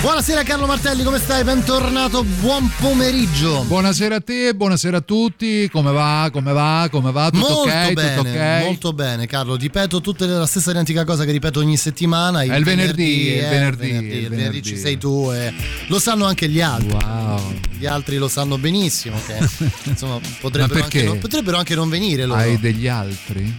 [0.00, 1.42] Buonasera Carlo Martelli, come stai?
[1.42, 3.64] Bentornato, buon pomeriggio.
[3.64, 5.68] Buonasera a te, buonasera a tutti.
[5.70, 6.30] Come va?
[6.32, 6.88] Come va?
[6.88, 7.30] Come va?
[7.30, 7.92] Tutto molto ok?
[7.92, 8.60] bene, Tutto ok?
[8.62, 9.56] molto bene, Carlo.
[9.56, 12.42] Ripeto tutte la stessa identica cosa che ripeto ogni settimana.
[12.42, 14.62] È il venerdì, eh, il venerdì, il il venerdì, il venerdì.
[14.62, 15.52] ci sei tu e
[15.88, 16.92] lo sanno anche gli altri.
[16.92, 17.54] Wow.
[17.76, 19.36] Gli altri lo sanno benissimo che
[19.90, 22.38] insomma potrebbero, anche non, potrebbero anche non venire loro.
[22.38, 23.52] Hai degli altri?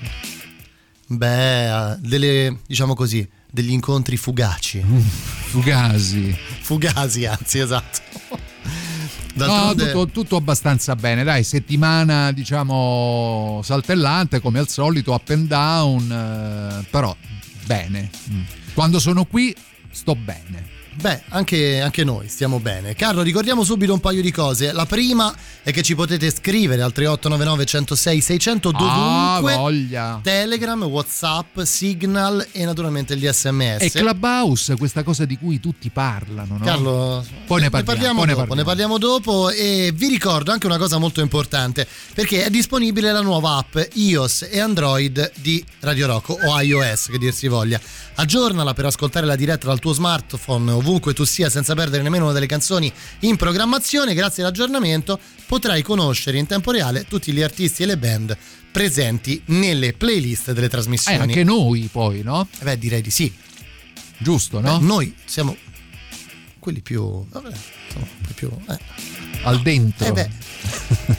[1.06, 4.84] Beh, delle diciamo così, degli incontri fugaci.
[5.50, 6.36] Fugasi.
[6.62, 8.00] Fugasi, anzi, esatto.
[8.30, 11.24] No, D'altronde- tutto, tutto abbastanza bene.
[11.24, 16.12] Dai, settimana diciamo saltellante come al solito, up and down,
[16.82, 17.16] eh, però
[17.66, 18.10] bene.
[18.32, 18.42] Mm.
[18.74, 19.56] Quando sono qui
[19.92, 20.78] sto bene.
[21.00, 22.94] Beh, anche, anche noi stiamo bene.
[22.94, 24.74] Carlo, ricordiamo subito un paio di cose.
[24.74, 28.72] La prima è che ci potete scrivere al 3899 106 600 Ah,
[29.40, 29.56] dovunque.
[29.56, 30.20] voglia.
[30.22, 33.82] Telegram, Whatsapp, Signal e naturalmente gli sms.
[33.82, 36.66] E Clubhouse, questa cosa di cui tutti parlano, no?
[36.66, 38.54] Carlo, Poi ne parliamo, poi ne dopo, parliamo.
[38.56, 43.22] ne parliamo dopo e vi ricordo anche una cosa molto importante perché è disponibile la
[43.22, 47.80] nuova app iOS e Android di Radio Rocco o iOS che dir si voglia.
[48.16, 52.34] Aggiornala per ascoltare la diretta dal tuo smartphone ovunque tu sia senza perdere nemmeno una
[52.34, 54.16] delle canzoni in programmazione.
[54.16, 58.36] Grazie all'aggiornamento potrai conoscere in tempo reale tutti gli artisti e le band
[58.72, 61.18] presenti nelle playlist delle Eh, trasmissioni.
[61.20, 62.48] anche noi poi, no?
[62.60, 63.32] Eh Beh, direi di sì.
[64.18, 64.80] Giusto, no?
[64.80, 65.56] Beh, noi siamo
[66.58, 67.24] quelli più...
[67.30, 67.52] Vabbè,
[67.88, 68.50] insomma, più...
[68.70, 68.78] eh.
[69.44, 70.16] Al dentro.
[70.16, 70.30] Eh.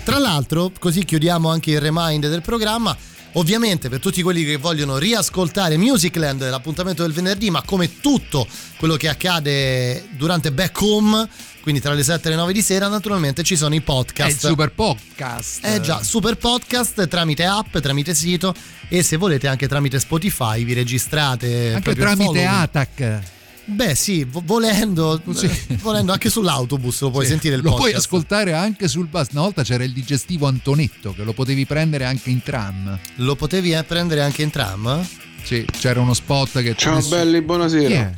[0.04, 2.96] Tra l'altro, così chiudiamo anche il remind del programma.
[3.34, 8.96] Ovviamente per tutti quelli che vogliono riascoltare Musicland, l'appuntamento del venerdì, ma come tutto quello
[8.96, 11.28] che accade durante Back Home,
[11.62, 14.46] quindi tra le 7 e le 9 di sera, naturalmente ci sono i È podcast.
[14.46, 15.64] super podcast.
[15.64, 18.54] Eh già, super podcast tramite app, tramite sito
[18.88, 22.44] e se volete anche tramite Spotify vi registrate Anche tramite follow.
[22.46, 23.38] Atac.
[23.70, 25.48] Beh, sì, vo- volendo, Sì.
[25.80, 27.30] volendo anche sull'autobus lo puoi Sì.
[27.30, 27.88] sentire il Lo podcast.
[27.90, 29.28] puoi ascoltare anche sul bus.
[29.32, 32.98] Una volta c'era il digestivo Antonetto che lo potevi prendere anche in tram.
[33.16, 35.06] Lo potevi eh, prendere anche in tram?
[35.42, 37.94] Sì, c'era uno spot che Ciao nessuno- belli, buonasera.
[37.94, 38.12] È?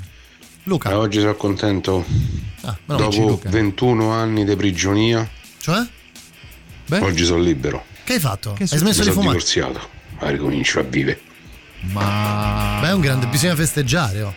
[0.64, 0.90] Luca.
[0.90, 2.04] Eh, oggi sono contento.
[2.62, 3.48] Ah, no, Dopo Luca.
[3.50, 5.28] 21 anni di prigionia,
[5.60, 5.84] Cioè?
[6.86, 7.84] Beh, oggi sono libero.
[8.04, 8.52] Che hai fatto?
[8.54, 9.28] Che hai smesso Mi di sono fumare?
[9.38, 9.88] divorziato.
[10.20, 11.20] Ma ricomincio a vivere.
[11.92, 14.22] ma Beh, è un grande, bisogna festeggiare.
[14.22, 14.34] Oh.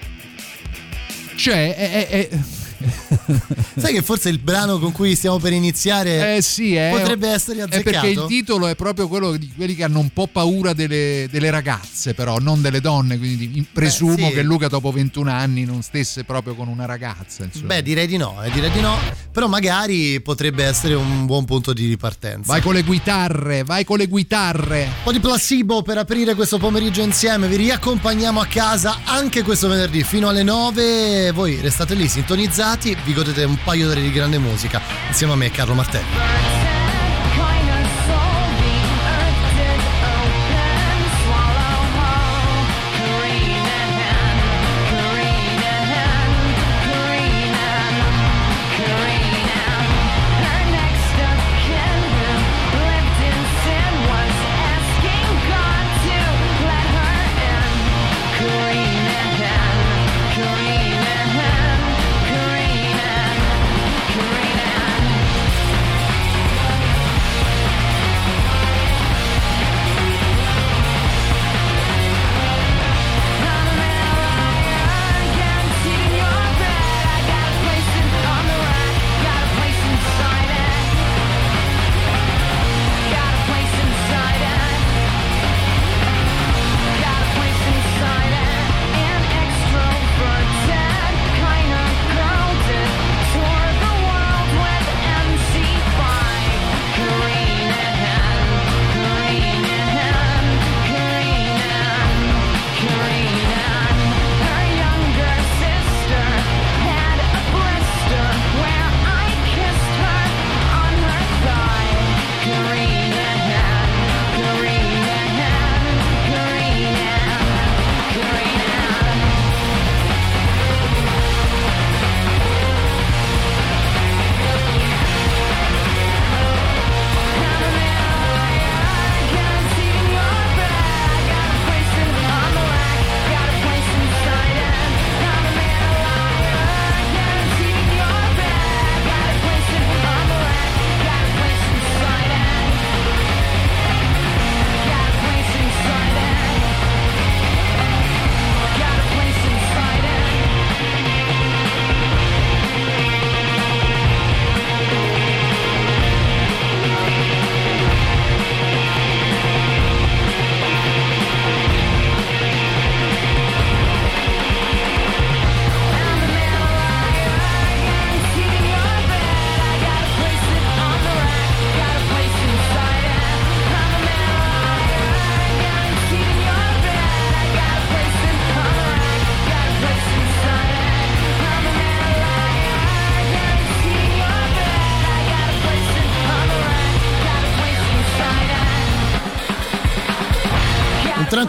[1.36, 2.40] Cioè, è, è- è-
[3.78, 7.64] Sai che forse il brano con cui stiamo per iniziare eh sì, è, potrebbe essere
[7.64, 8.28] è perché il azzeccato?
[8.28, 12.38] titolo è proprio quello di quelli che hanno un po' paura delle, delle ragazze, però
[12.40, 13.18] non delle donne.
[13.18, 14.34] Quindi presumo sì.
[14.34, 17.44] che Luca, dopo 21 anni, non stesse proprio con una ragazza.
[17.44, 17.68] Insomma.
[17.68, 18.98] Beh, direi di no, eh, direi di no.
[19.32, 22.52] Però magari potrebbe essere un buon punto di ripartenza.
[22.52, 24.84] vai con le chitarre, vai con le chitarre.
[24.84, 27.48] Un po' di placebo per aprire questo pomeriggio insieme.
[27.48, 31.32] Vi riaccompagniamo a casa anche questo venerdì fino alle 9.
[31.32, 35.50] Voi restate lì sintonizzati, vi godete un paio d'ore di grande musica insieme a me,
[35.50, 36.65] Carlo Martelli.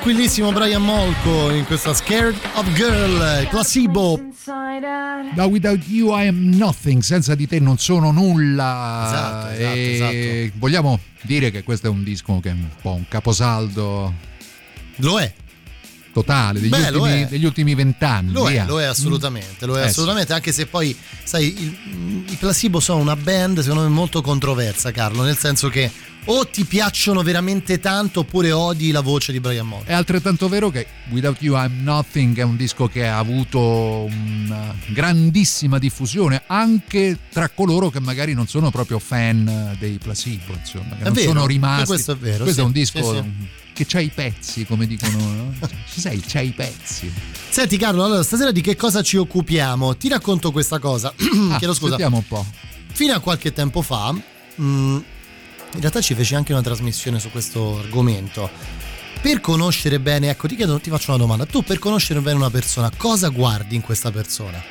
[0.06, 4.20] Tranquillissimo Brian Molko in questa Scared of Girl, placebo.
[5.34, 9.02] Da Without You I am nothing, senza di te non sono nulla.
[9.08, 10.58] Esatto, esatto, esatto.
[10.58, 14.14] vogliamo dire che questo è un disco che è un po' un caposaldo
[14.98, 15.32] Lo è,
[16.20, 17.26] totale degli Beh, ultimi- è.
[17.26, 18.32] degli ultimi vent'anni.
[18.32, 19.88] lo è, lo è assolutamente, lo è Eh, sì.
[19.90, 24.92] assolutamente, anche se poi, sai, il- i placebo sono una band secondo me molto controversa,
[24.92, 25.90] Carlo, nel senso che
[26.28, 29.84] o ti piacciono veramente tanto oppure odi la voce di Brian Molko.
[29.88, 34.74] È altrettanto vero che Without You I'm Nothing è un disco che ha avuto una
[34.86, 41.02] grandissima diffusione anche tra coloro che magari non sono proprio fan dei placebo, insomma, che
[41.02, 41.84] È non vero, sono rimasti.
[41.86, 43.64] questo è vero, Questo sì, è un disco sì, sì.
[43.76, 45.54] Che c'ha i pezzi, come dicono, no?
[45.92, 47.12] Ci sei, c'ha i pezzi.
[47.50, 49.96] Senti Carlo, allora stasera di che cosa ci occupiamo?
[49.98, 51.12] Ti racconto questa cosa.
[51.50, 51.90] Ah, Chiedo scusa.
[51.90, 52.44] Sentiamo un po'.
[52.92, 55.04] Fino a qualche tempo fa, mh, in
[55.80, 58.48] realtà ci feci anche una trasmissione su questo argomento.
[59.20, 61.44] Per conoscere bene, ecco, ti, chiedo, ti faccio una domanda.
[61.44, 64.62] Tu per conoscere bene una persona, cosa guardi in questa persona?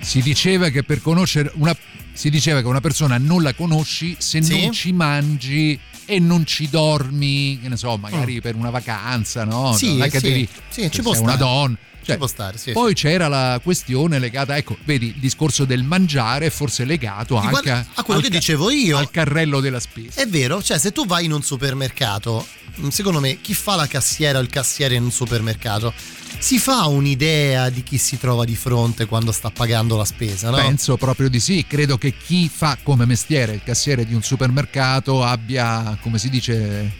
[0.00, 1.76] Si diceva che per conoscere una
[2.12, 4.60] si diceva che una persona non la conosci se Sì.
[4.62, 9.70] non ci mangi e non ci dormi, che ne so, magari per una vacanza, no?
[9.70, 9.74] Mm.
[9.74, 10.20] Sì, che sì.
[10.20, 11.76] devi Sì, ci può una donna.
[12.02, 12.72] Cioè, Ci può stare, sì.
[12.72, 17.46] poi c'era la questione legata, ecco, vedi, il discorso del mangiare è forse legato Sì,
[17.46, 18.96] anche guarda, a quello che ca- dicevo io.
[18.96, 20.20] al carrello della spesa.
[20.22, 22.44] È vero, cioè se tu vai in un supermercato,
[22.88, 25.92] secondo me chi fa la cassiera o il cassiere in un supermercato
[26.40, 30.56] si fa un'idea di chi si trova di fronte quando sta pagando la spesa, no?
[30.56, 35.22] Penso proprio di sì, credo che chi fa come mestiere il cassiere di un supermercato
[35.22, 36.90] abbia, come si dice,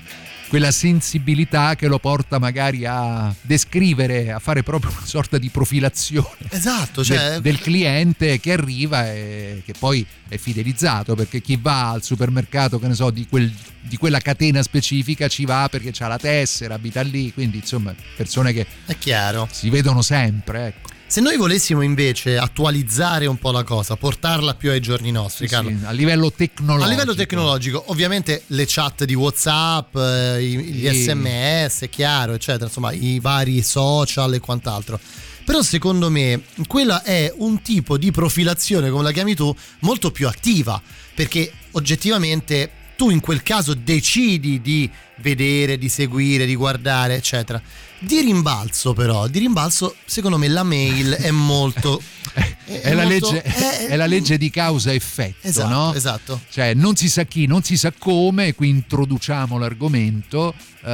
[0.50, 6.26] quella sensibilità che lo porta magari a descrivere, a fare proprio una sorta di profilazione
[6.48, 12.02] Esatto, cioè del cliente che arriva e che poi è fidelizzato, perché chi va al
[12.02, 16.18] supermercato, che ne so, di, quel- di quella catena specifica ci va perché ha la
[16.18, 19.48] tessera, abita lì, quindi insomma persone che è chiaro.
[19.52, 20.88] si vedono sempre, ecco.
[21.10, 25.52] Se noi volessimo invece attualizzare un po' la cosa, portarla più ai giorni nostri, Sì,
[25.54, 25.70] Carlo.
[25.70, 26.86] sì, a livello tecnologico.
[26.86, 31.02] A livello tecnologico, ovviamente le chat di WhatsApp, eh, gli Sì.
[31.02, 35.00] SMS, chiaro, eccetera, insomma, i vari social e quant'altro.
[35.44, 40.28] Però secondo me quella è un tipo di profilazione, come la chiami tu, molto più
[40.28, 40.80] attiva,
[41.12, 47.60] perché oggettivamente tu in quel caso decidi di vedere, di seguire, di guardare, eccetera.
[48.02, 52.00] Di rimbalzo però, di rimbalzo secondo me la mail è molto...
[52.64, 55.92] è, la molto- legge, è- è la legge di causa-effetto, Esatto, no?
[55.94, 56.40] esatto.
[56.48, 60.54] Cioè, non si sa chi, non si sa come, qui introduciamo l'argomento.
[60.82, 60.88] eh,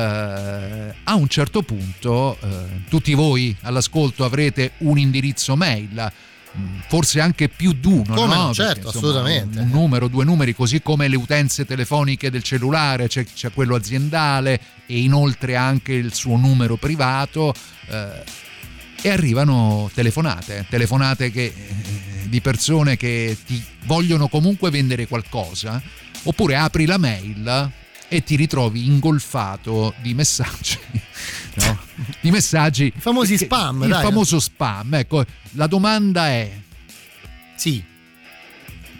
[1.04, 2.48] a un certo punto, eh,
[2.88, 6.12] tutti voi all'ascolto avrete un indirizzo mail.
[6.88, 8.54] Forse anche più di uno, Come no?
[8.54, 9.58] certo, Perché, insomma, assolutamente.
[9.60, 14.60] Un numero, due numeri, così come le utenze telefoniche del cellulare, c'è, c'è quello aziendale
[14.86, 17.54] e inoltre anche il suo numero privato.
[17.88, 18.44] eh,
[19.02, 25.80] e arrivano telefonate, telefonate che, eh, di persone che ti vogliono comunque vendere qualcosa,
[26.24, 27.70] oppure apri la mail
[28.08, 30.78] e ti ritrovi ingolfato di messaggi,
[31.64, 31.78] no?
[32.20, 34.02] di messaggi, I famosi spam, il dai.
[34.02, 34.94] famoso spam.
[34.94, 36.50] Ecco, la domanda è
[37.56, 37.82] Sì,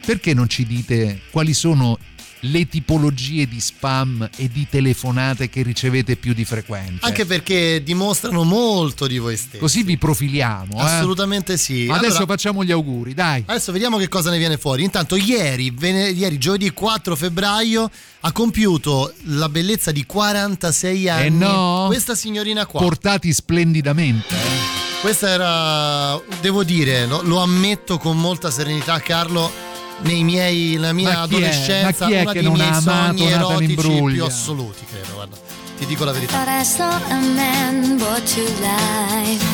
[0.05, 1.99] perché non ci dite quali sono
[2.41, 7.05] le tipologie di spam e di telefonate che ricevete più di frequente?
[7.07, 9.59] anche perché dimostrano molto di voi stessi.
[9.59, 10.79] Così vi profiliamo.
[10.79, 10.83] eh?
[10.83, 11.87] Assolutamente sì.
[11.87, 13.43] Ma adesso Allora, facciamo gli auguri, dai.
[13.47, 14.83] adesso vediamo che cosa ne viene fuori.
[14.85, 17.91] Intanto ieri, vene- ieri giovedì 4 febbraio,
[18.21, 21.27] ha compiuto la bellezza di 46 anni.
[21.27, 21.85] Eh no.
[21.89, 22.81] Questa signorina qua.
[22.81, 24.35] Portati splendidamente.
[24.35, 24.85] eh.
[25.01, 29.66] Questa era, devo dire, lo, lo ammetto con molta serenità, Carlo.
[30.03, 32.69] Nei miei, nella mia Ma chi adolescenza, Ma chi è uno che dei non miei
[32.69, 35.15] ha sogni erotici più assoluti, credo.
[35.15, 35.37] Guarda,
[35.79, 36.33] ti dico la verità.
[36.33, 39.45] Thought I saw a man brought to life.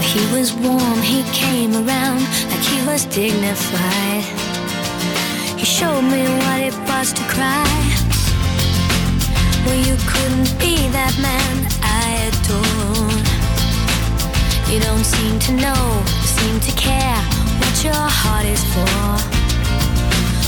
[0.00, 4.24] He was warm, he came around like he was dignified.
[5.56, 7.66] He showed me what it was to cry.
[9.66, 13.26] Well, you couldn't be that man I adored.
[14.72, 17.35] You don't seem to know, seem to care what
[17.86, 18.98] your heart is for.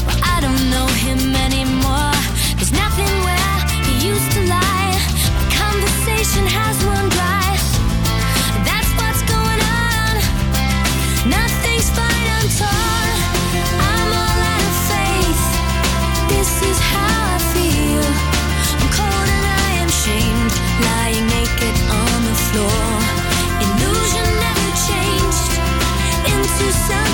[0.07, 2.15] Well, I don't know him anymore.
[2.59, 3.55] There's nothing where
[3.87, 4.95] he used to lie.
[5.43, 7.49] The conversation has run dry.
[8.67, 10.15] That's what's going on.
[11.31, 13.11] Nothing's fine, I'm torn.
[13.87, 15.45] I'm all out of faith.
[16.35, 18.07] This is how I feel.
[18.83, 20.53] I'm cold and I am shamed,
[20.91, 22.87] lying naked on the floor.
[23.65, 25.53] Illusion never changed
[26.35, 27.08] into something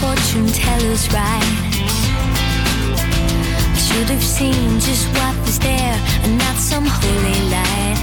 [0.00, 1.52] fortune teller's right.
[3.74, 8.00] I should have seen just what was there and not some holy light.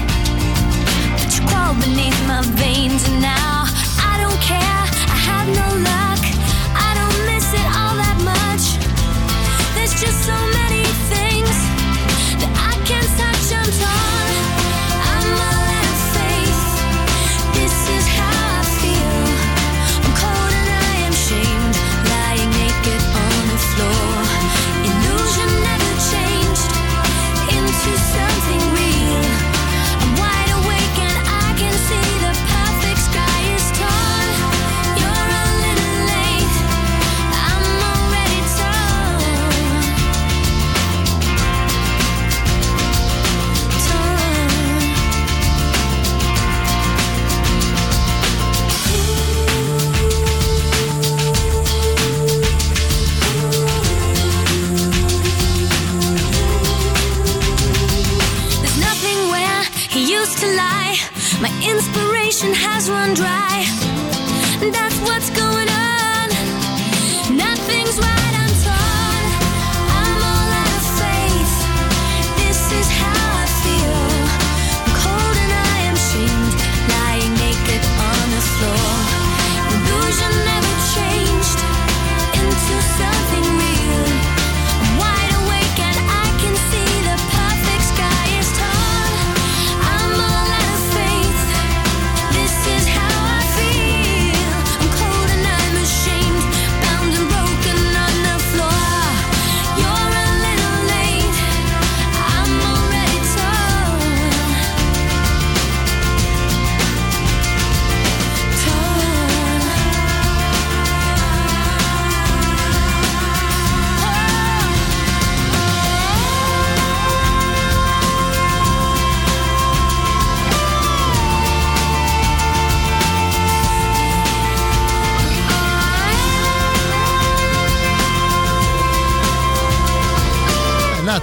[1.18, 3.64] But you crawl beneath my veins and now
[4.10, 4.82] I don't care.
[5.14, 6.07] I have no luck.
[61.68, 63.64] Inspiration has run dry.
[64.72, 65.30] That's what's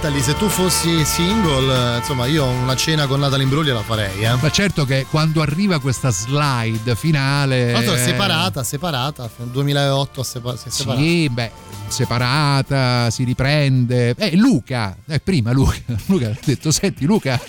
[0.06, 4.36] Natalie, se tu fossi single, insomma, io una cena con Natalie Imbruglia la farei, eh.
[4.40, 7.72] Ma certo che quando arriva questa slide finale.
[7.72, 11.02] L'altro è eh, separata, separata, nel 2008 sepa- si è separata.
[11.02, 11.50] Sì, beh,
[11.88, 14.14] separata, si riprende.
[14.16, 17.40] Eh, Luca, eh, prima Luca, Luca ha detto, senti Luca,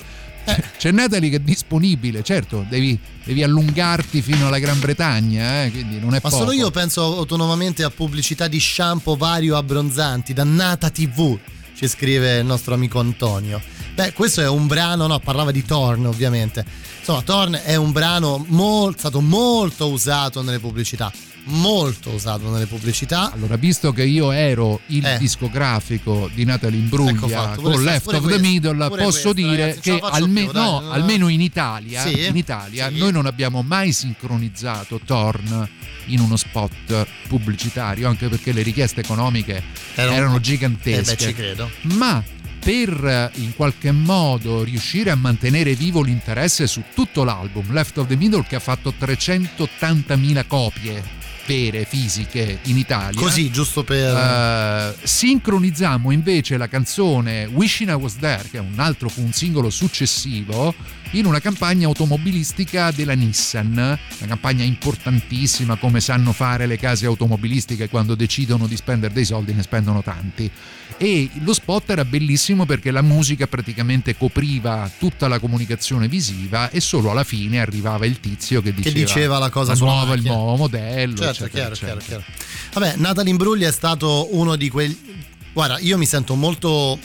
[0.45, 0.63] Eh.
[0.79, 5.99] c'è Natalie che è disponibile, certo, devi, devi allungarti fino alla Gran Bretagna, eh, quindi
[5.99, 6.37] non è Ma poco.
[6.37, 11.37] solo io penso autonomamente a pubblicità di shampoo vario abbronzanti, dannata TV,
[11.77, 13.61] ci scrive il nostro amico Antonio.
[13.93, 16.65] Beh, questo è un brano, no, parlava di Torn ovviamente.
[16.97, 21.11] Insomma, Torn è un brano mol- stato molto usato nelle pubblicità,
[21.49, 23.31] molto usato nelle pubblicità.
[23.31, 25.17] Allora, visto che io ero il Eh.
[25.17, 29.57] discografico di Natalie Imbruglia Ecco con Left of the questo, Middle, pure posso questo, dire
[29.57, 30.91] ragazzi, che alme- più, no, no.
[30.91, 32.97] almeno in Italia, Sì, in Italia sì.
[32.97, 35.67] noi non abbiamo mai sincronizzato Torn
[36.07, 39.61] in uno spot pubblicitario, anche perché le richieste economiche
[39.95, 41.15] Erano- erano Eh gigantesche.
[41.15, 41.69] beh, ci credo.
[41.93, 42.23] ma
[42.59, 48.07] per eh, in qualche modo riuscire a mantenere vivo l'interesse su tutto l'album Left of
[48.07, 51.15] the Middle che ha fatto 380.000 copie
[51.47, 53.19] vere, fisiche in Italia.
[53.19, 54.13] Così, giusto per...
[54.15, 59.31] eh, sincronizzammo invece la canzone Wishing I Was There, che è un altro fu un
[59.31, 60.75] singolo successivo,
[61.11, 67.89] in una campagna automobilistica della Nissan, una campagna importantissima come sanno fare le case automobilistiche
[67.89, 70.49] quando decidono di spendere dei soldi ne spendono tanti.
[70.97, 76.79] E lo spot era bellissimo perché la musica praticamente copriva tutta la comunicazione visiva e
[76.81, 80.55] solo alla fine arrivava il tizio che diceva, diceva la cosa sulla nuova, il nuovo
[80.55, 81.17] modello.
[81.17, 81.99] Certo, eccetera, chiaro, eccetera.
[81.99, 82.45] chiaro, chiaro.
[82.73, 85.25] Vabbè, Natalie Imbruglia è stato uno di quei...
[85.53, 86.99] Guarda, io mi sento molto...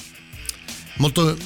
[0.96, 1.36] Molto,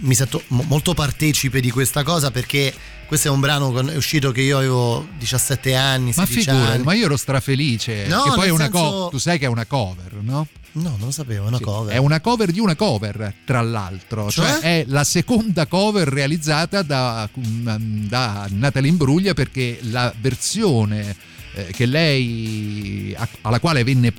[0.00, 2.72] mi sento mo- molto partecipe di questa cosa perché
[3.06, 6.72] questo è un brano con- è uscito che io avevo 17 anni, Ma 16 figurati,
[6.72, 6.82] anni.
[6.84, 8.06] ma io ero strafelice.
[8.08, 10.46] No, che poi è una senso- co- tu sai che è una cover, no?
[10.72, 11.94] No, non lo sapevo, è una Sì, cover.
[11.94, 14.30] È una cover di una cover, tra l'altro.
[14.30, 14.58] Cioè, Cioè?
[14.60, 21.16] è la seconda cover realizzata da, da Natalie Imbruglia perché la versione
[21.54, 24.12] eh, che lei alla quale venne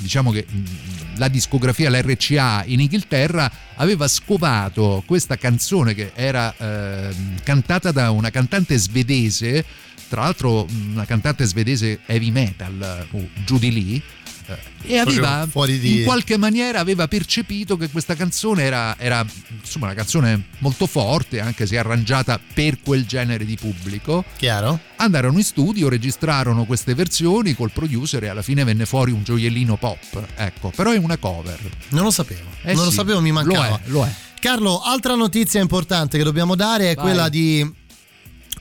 [0.00, 7.42] diciamo che mh, la discografia, l'RCA in Inghilterra aveva scovato questa canzone che era ehm,
[7.42, 9.64] cantata da una cantante svedese,
[10.08, 14.02] tra l'altro mh, una cantante svedese heavy metal, uh, Judy Lee,
[14.82, 19.24] e aveva di- in qualche maniera aveva percepito che questa canzone era, era,
[19.60, 24.80] insomma una canzone molto forte anche se arrangiata per quel genere di pubblico Chiaro?
[24.96, 29.76] andarono in studio registrarono queste versioni col producer e alla fine venne fuori un gioiellino
[29.76, 31.58] pop ecco però è una cover
[31.90, 32.48] Non lo sapevo.
[32.62, 33.68] Eh non lo sì, sapevo, mi mancava.
[33.68, 34.12] lo è, lo è.
[34.40, 37.04] Carlo, altra notizia importante che dobbiamo dare è Vai.
[37.04, 37.70] quella di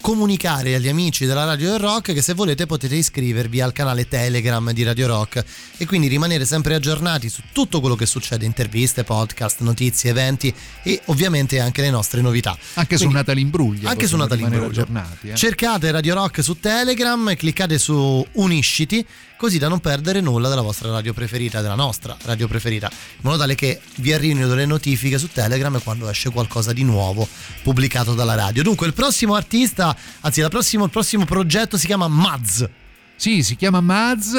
[0.02, 4.72] comunicare agli amici della Radio del Rock che se volete potete iscrivervi al canale Telegram
[4.72, 5.44] di Radio Rock
[5.78, 10.54] e quindi rimanere sempre aggiornati su tutto quello che succede, interviste, podcast, notizie, eventi
[10.84, 12.58] e ovviamente anche le nostre novità.
[12.76, 14.68] anche su Quindi- Natale Imbruglia anche su Natale Imbruglia.
[14.68, 15.36] aggiornati eh.
[15.36, 19.06] Cercate Radio Rock su Telegram, cliccate su Unisciti,
[19.40, 23.38] così da non perdere nulla della vostra radio preferita, della nostra radio preferita, in modo
[23.38, 27.26] tale che vi arrivino delle notifiche su Telegram quando esce qualcosa di nuovo
[27.64, 28.64] pubblicato dalla radio.
[28.64, 32.68] Dunque, il prossimo artista, anzi, la prossimo- il prossimo progetto si chiama Maz.
[33.16, 34.34] Sì, si chiama Maz.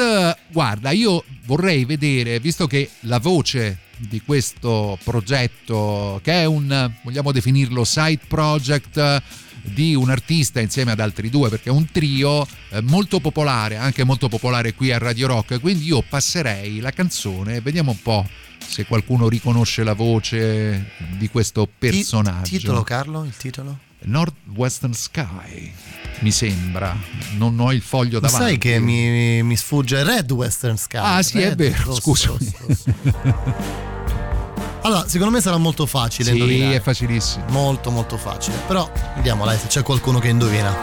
[0.51, 7.31] Guarda, io vorrei vedere, visto che la voce di questo progetto, che è un, vogliamo
[7.31, 9.21] definirlo, side project
[9.61, 14.03] di un artista insieme ad altri due, perché è un trio eh, molto popolare, anche
[14.03, 18.27] molto popolare qui a Radio Rock, quindi io passerei la canzone vediamo un po'
[18.65, 22.57] se qualcuno riconosce la voce di questo personaggio.
[22.57, 23.23] Titolo, Carlo?
[23.23, 23.77] Il titolo?
[24.03, 25.71] Northwestern Sky,
[26.19, 26.95] mi sembra.
[27.37, 28.45] Non ho il foglio Ma davanti.
[28.45, 30.97] sai che mi, mi sfugge Red Western Sky.
[30.97, 32.53] Ah, sì, è Red, vero, rosso, scusami.
[34.83, 36.75] Allora, secondo me sarà molto facile Sì, indovinare.
[36.77, 37.45] è facilissimo.
[37.49, 38.57] Molto molto facile.
[38.67, 40.75] Però vediamo dai se c'è qualcuno che indovina.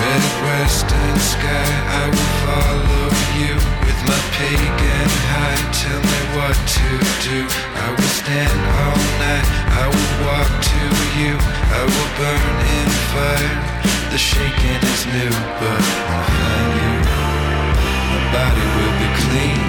[0.00, 1.68] Red western sky,
[2.00, 3.08] I will follow
[3.40, 5.62] you with my pagan high.
[5.80, 6.88] Tell me what to
[7.28, 7.38] do.
[7.84, 9.46] I will stand all night.
[9.82, 10.82] I will walk to
[11.20, 11.34] you.
[11.78, 13.95] I will burn in fire.
[14.16, 16.92] The shaking is new, but I find you,
[18.08, 19.60] my body will be clean.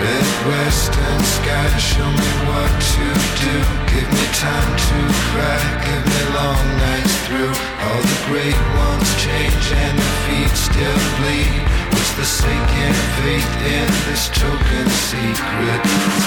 [0.00, 3.04] Red western sky, show me what to
[3.44, 3.54] do.
[3.92, 4.98] Give me time to
[5.28, 7.52] cry, give me long nights through.
[7.84, 11.87] All the great ones change and the feet still bleed.
[12.20, 15.80] And faith in this token secret?
[15.84, 16.26] It's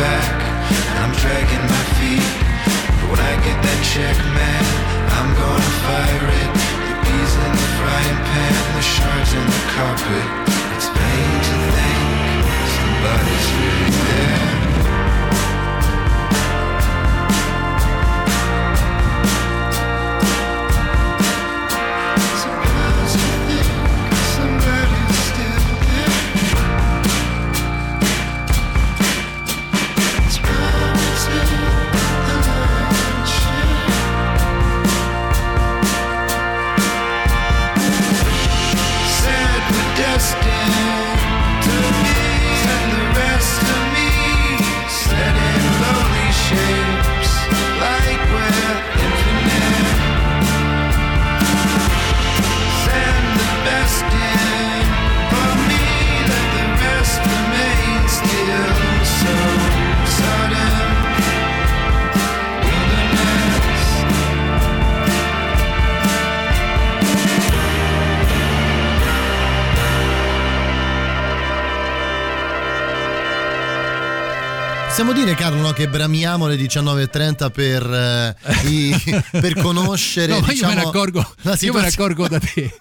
[0.03, 0.35] Back.
[1.01, 2.27] I'm dragging my feet.
[2.99, 4.65] But when I get that check, man,
[5.17, 6.51] I'm gonna fire it.
[6.87, 10.27] The bees in the frying pan, the shards in the carpet.
[10.75, 12.43] It's vain to think
[12.79, 14.52] somebody's really there.
[74.93, 78.95] Possiamo dire, Carlo, no, che bramiamo le 19.30 per, eh, i-
[79.41, 82.39] per conoscere No, ma io diciamo, me ne accorgo, la io me ne accorgo da
[82.39, 82.75] te.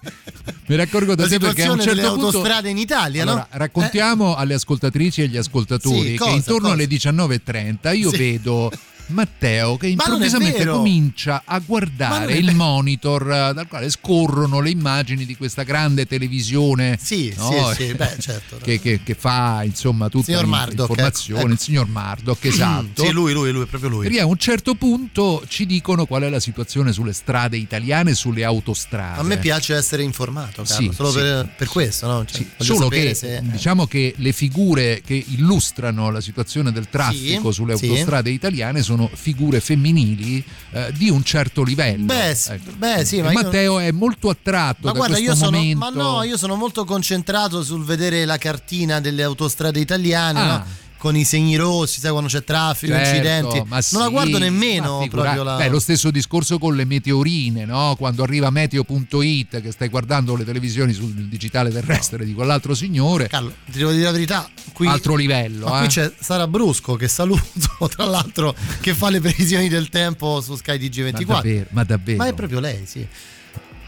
[0.66, 3.40] Me ne accorgo da te perché a un certo delle punto autostrade in Italia, Allora,
[3.50, 3.58] no?
[3.58, 6.72] raccontiamo alle ascoltatrici e agli ascoltatori Sì, che cosa, intorno cosa?
[6.74, 8.16] alle 19.30 io Sì.
[8.16, 8.70] vedo
[9.12, 15.36] Matteo che improvvisamente comincia a guardare il monitor eh, dal quale scorrono le immagini di
[15.36, 17.72] questa grande televisione Sì, no?
[17.74, 18.56] sì, sì, beh, certo.
[18.62, 21.50] che, che- che fa insomma tutta l'informazione, ecco.
[21.52, 23.02] il signor Murdoch, esatto.
[23.04, 24.06] Sì, lui, lui, lui, proprio lui.
[24.14, 28.44] E a un certo punto ci dicono qual è la situazione sulle strade italiane, sulle
[28.44, 29.20] autostrade.
[29.20, 31.18] A me piace essere informato, Carlo, Sì, solo sì.
[31.18, 32.24] per, per questo, no?
[32.24, 37.72] Cioè, solo che se- diciamo che le figure che illustrano la situazione del traffico sulle
[37.72, 42.04] autostrade italiane sono figure femminili eh, di un certo livello.
[42.04, 42.72] Beh, Ecco.
[42.76, 45.78] beh, sì, ma io- Matteo è molto attratto Ma da guarda, io questo sono, momento.
[45.78, 50.46] ma no, io sono molto concentrato sul vedere la cartina delle autostrade italiane, Ah.
[50.46, 50.64] no?
[51.02, 53.56] Con i segni rossi, sai quando c'è traffico, Certo, incidenti.
[53.66, 55.56] ma non la sì, guardo ma nemmeno figura- la...
[55.56, 57.96] Beh, lo stesso discorso con le meteorine, no?
[57.98, 63.52] Quando arriva meteo.it che stai guardando le televisioni sul digitale terrestre di quell'altro signore, Carlo,
[63.68, 65.78] ti devo dire la verità, qui, altro livello, ma eh.
[65.80, 67.42] qui c'è Sara Brusco che saluto,
[67.90, 71.24] tra l'altro, che fa le previsioni del tempo su Sky ma TG24.
[71.26, 72.18] davvero, ma davvero.
[72.18, 73.04] Ma è proprio lei, sì.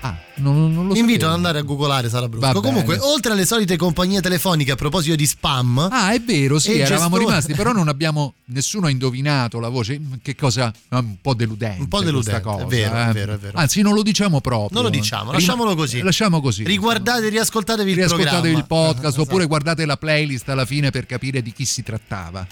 [0.07, 1.31] Ah, non, non lo Ti invito sapevo.
[1.31, 2.45] ad andare a googolare Sara Brusco.
[2.47, 2.67] Va bene.
[2.67, 7.17] Comunque, oltre alle solite compagnie telefoniche a proposito di spam, Ah, è vero, sì, eravamo
[7.17, 9.99] gestore- rimasti, però non abbiamo nessuno ha indovinato la voce.
[10.21, 11.81] Che cosa un po' deludente.
[11.81, 13.12] Un po' deludente, cosa, è vero, è eh.
[13.12, 13.57] vero, è vero.
[13.57, 14.79] Anzi, non lo diciamo proprio.
[14.79, 16.03] Non lo diciamo, Rima- lasciamolo così.
[16.03, 16.64] Lasciamo così.
[16.64, 21.51] riguardate, riascoltatevi il Riascoltatevi il podcast oppure guardate la playlist alla fine per capire di
[21.53, 22.47] chi si trattava.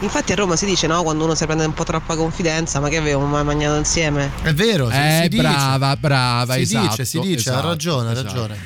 [0.00, 2.88] Infatti a Roma si dice no, quando uno si prende un po' troppa confidenza, ma
[2.88, 4.30] che avevamo mai mangiato insieme?
[4.42, 5.42] È vero, si, eh, si dice.
[5.42, 6.88] brava, brava, Si esatto.
[6.88, 8.26] dice, si dice, ha esatto, ragione, ha esatto.
[8.26, 8.58] ragione.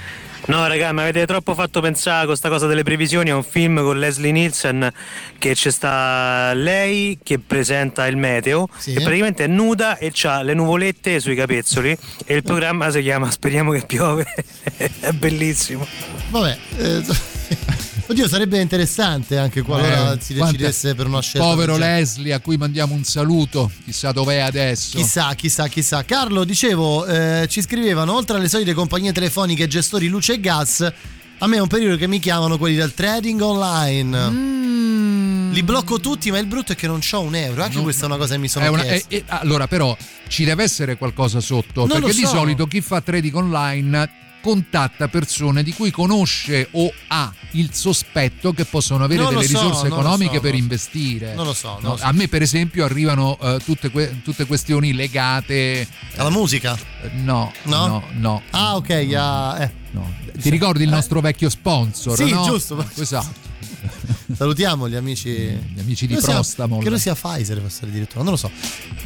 [0.46, 3.28] No, raga, mi avete troppo fatto pensare a questa cosa delle previsioni.
[3.28, 4.90] È un film con Leslie Nielsen
[5.38, 8.94] che c'è sta lei che presenta il meteo, Sì.
[8.94, 11.96] che praticamente è nuda e ha le nuvolette sui capezzoli.
[12.24, 14.26] E il programma si chiama Speriamo che piove.
[14.76, 15.86] è bellissimo.
[16.30, 17.04] Vabbè, eh,
[18.10, 21.46] oddio, sarebbe interessante anche qualora Eh, si decidesse per una scelta.
[21.46, 21.76] Povero.
[21.76, 24.96] Leslie, a cui mandiamo un saluto, chissà dov'è adesso.
[24.98, 26.04] Chissà, chissà, chissà.
[26.04, 30.92] Carlo, dicevo, eh, ci scrivevano, oltre alle solite compagnie telefoniche e gestori luce e gas,
[31.38, 34.28] a me è un periodo che mi chiamano quelli del trading online.
[34.30, 35.52] Mm.
[35.52, 37.62] Li blocco tutti, ma il brutto è che non ho un euro.
[37.62, 39.08] Anche No, questa è una cosa che mi sono una- chiesto.
[39.14, 39.96] eh, eh, allora, però,
[40.28, 41.80] ci deve essere qualcosa sotto.
[41.86, 42.28] Non perché lo di so.
[42.28, 44.10] solito chi fa trading online
[44.40, 49.58] contatta persone di cui conosce o ha il sospetto che possono avere Non delle so,
[49.60, 51.34] risorse economiche so, per investire.
[51.34, 52.04] Non lo so, non No, lo so.
[52.04, 55.86] A me, per esempio, arrivano eh, tutte, que- tutte questioni legate.
[56.16, 56.78] Alla musica?
[57.02, 57.86] eh, No, No?
[57.86, 58.42] no, no.
[58.50, 59.70] Ah, ok, ah, eh.
[59.92, 60.12] no.
[60.40, 62.16] Ti ricordi il nostro vecchio sponsor?
[62.16, 62.44] Sì, no?
[62.44, 62.84] giusto.
[62.96, 63.48] Esatto.
[64.34, 65.30] Salutiamo gli amici.
[65.30, 66.80] Gli amici di Prostamol.
[66.80, 68.50] Credo sia Pfizer, forse addirittura, non lo so.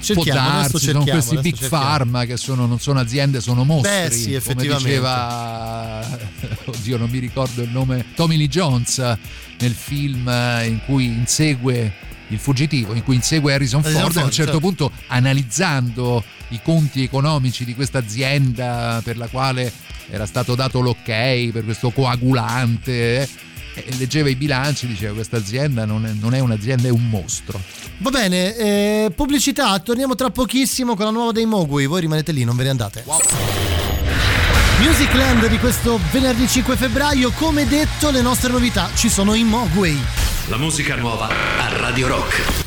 [0.00, 1.84] Cerchiamo, darsi, sono cerchiamo, questi adesso big cerchiamo.
[1.84, 3.90] pharma che sono, non sono aziende, sono mostri.
[3.90, 4.88] Beh, sì, Come effettivamente.
[4.88, 6.18] diceva,
[6.66, 8.98] oddio, non mi ricordo il nome, Tommy Lee Jones
[9.58, 11.92] nel film eh, in cui insegue
[12.28, 14.60] il fuggitivo, in cui insegue Harrison Ford, e a un Ford, certo certo.
[14.60, 19.72] punto analizzando i conti economici di questa azienda per la quale
[20.10, 23.28] era stato dato l'ok per questo coagulante.
[23.82, 27.60] E leggeva i bilanci, diceva questa azienda non è, non è un'azienda, è un mostro.
[27.98, 31.87] Va bene, eh, pubblicità, torniamo tra pochissimo con la nuova dei Mogui.
[31.87, 33.04] Voi rimanete lì, non ve ne andate.
[34.80, 39.98] Musicland di questo venerdì 5 febbraio, come detto, le nostre novità ci sono in Mogwai.
[40.48, 42.63] La musica nuova a Radio Rock.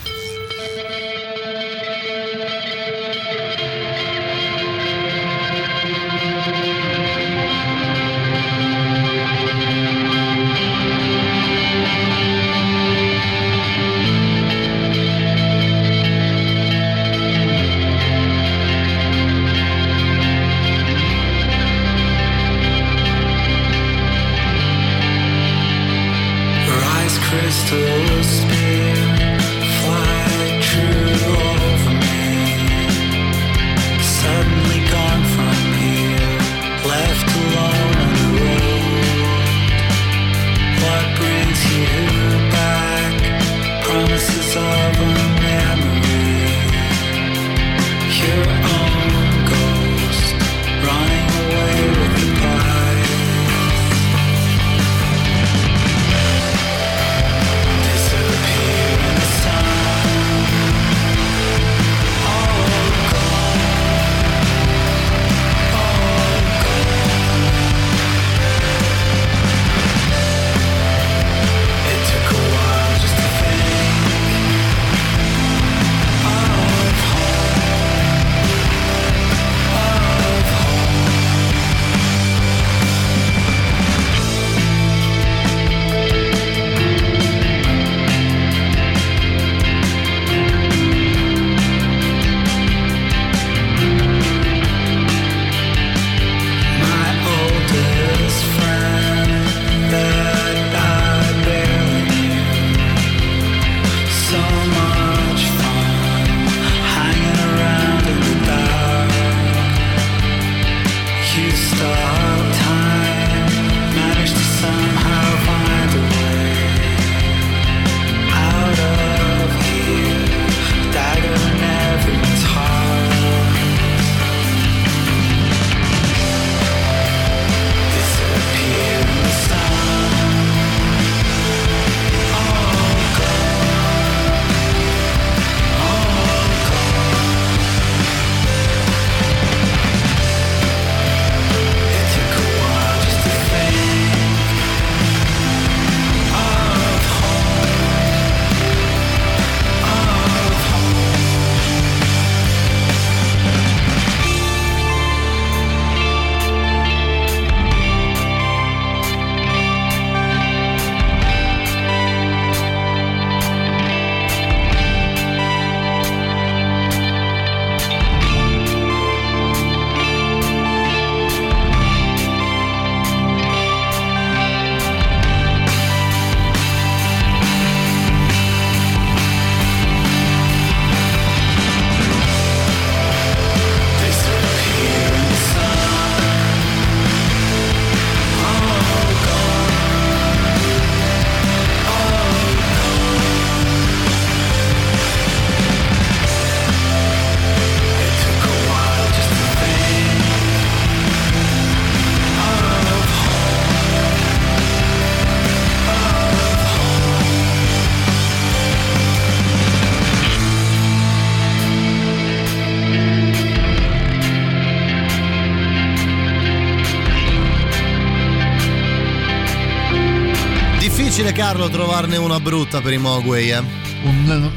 [221.38, 223.60] Carlo trovarne una brutta per i Mogwai, eh.
[224.04, 224.52] Un-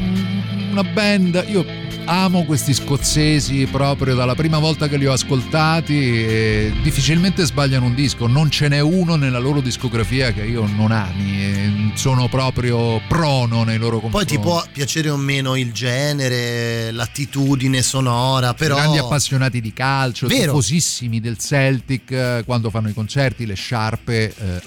[0.70, 1.62] una band, io
[2.06, 8.26] amo questi scozzesi proprio dalla prima volta che li ho ascoltati difficilmente sbagliano un disco,
[8.26, 13.76] non ce n'è uno nella loro discografia che io non ami, sono proprio prono nei
[13.76, 14.34] loro Poi confronti.
[14.36, 20.44] ti può piacere o meno il genere, l'attitudine sonora, però grandi appassionati di calcio, Vero.
[20.44, 24.62] tifosissimi del Celtic, eh, quando fanno i concerti, le sciarpe eh,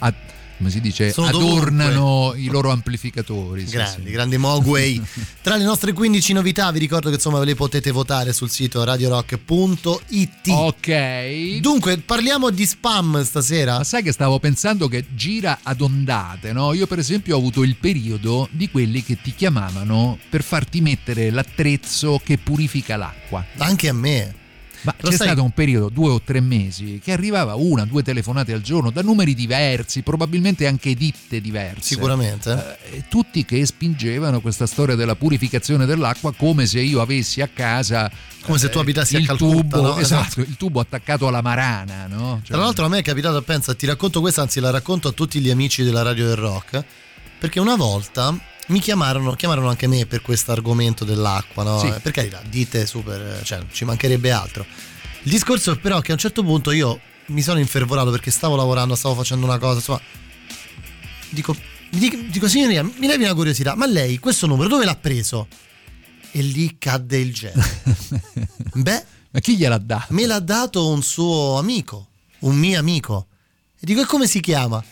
[0.64, 3.66] come si dice, Sono adornano i loro amplificatori.
[3.68, 4.12] sì, Grandi, sì.
[4.12, 5.02] grandi Mogwai.
[5.44, 8.82] Tra le nostre 15 novità vi ricordo che insomma ve le potete votare sul sito
[8.84, 10.48] radiorock.it.
[10.48, 11.58] Ok.
[11.60, 13.78] Dunque, parliamo di spam stasera.
[13.78, 16.72] Ma sai che stavo pensando che gira ad ondate, no?
[16.74, 21.30] Io per esempio ho avuto il periodo di quelli che ti chiamavano per farti mettere
[21.30, 23.46] l'attrezzo che purifica l'acqua.
[23.58, 24.42] Anche a me.
[24.84, 28.04] Ma Lo c'è sai- stato un periodo, due o tre mesi, che arrivava una, due
[28.04, 31.82] telefonate al giorno da numeri diversi, probabilmente anche ditte diverse.
[31.82, 32.78] Sicuramente.
[32.92, 38.12] Eh, tutti che spingevano questa storia della purificazione dell'acqua come se io avessi a casa
[38.42, 39.98] Come se tu eh, abitassi a il Calcutta, tubo, no?
[39.98, 42.42] esatto, il tubo attaccato alla marana, no?
[42.44, 45.12] Cioè, Tra l'altro a me è capitato, pensa, ti racconto questa, anzi la racconto a
[45.14, 46.84] tutti gli amici della radio del rock,
[47.40, 51.80] perché una volta mi chiamarono, chiamarono anche me per questo argomento dell'acqua, no?
[51.80, 51.88] Sì.
[51.88, 54.66] Eh, Per carità, dite super, cioè ci mancherebbe altro.
[55.24, 58.56] Il discorso è però che a un certo punto io mi sono infervorato perché stavo
[58.56, 60.02] lavorando, stavo facendo una cosa, insomma,
[61.30, 61.56] dico,
[61.90, 65.48] dico, dico signorina, mi levi una curiosità, ma lei questo numero dove l'ha preso?
[66.32, 67.62] E lì cadde il gelo.
[68.74, 70.14] Beh, ma chi gliel'ha dato?
[70.14, 72.08] me l'ha dato un suo amico,
[72.40, 73.28] un mio amico.
[73.80, 74.84] E dico, e come si chiama?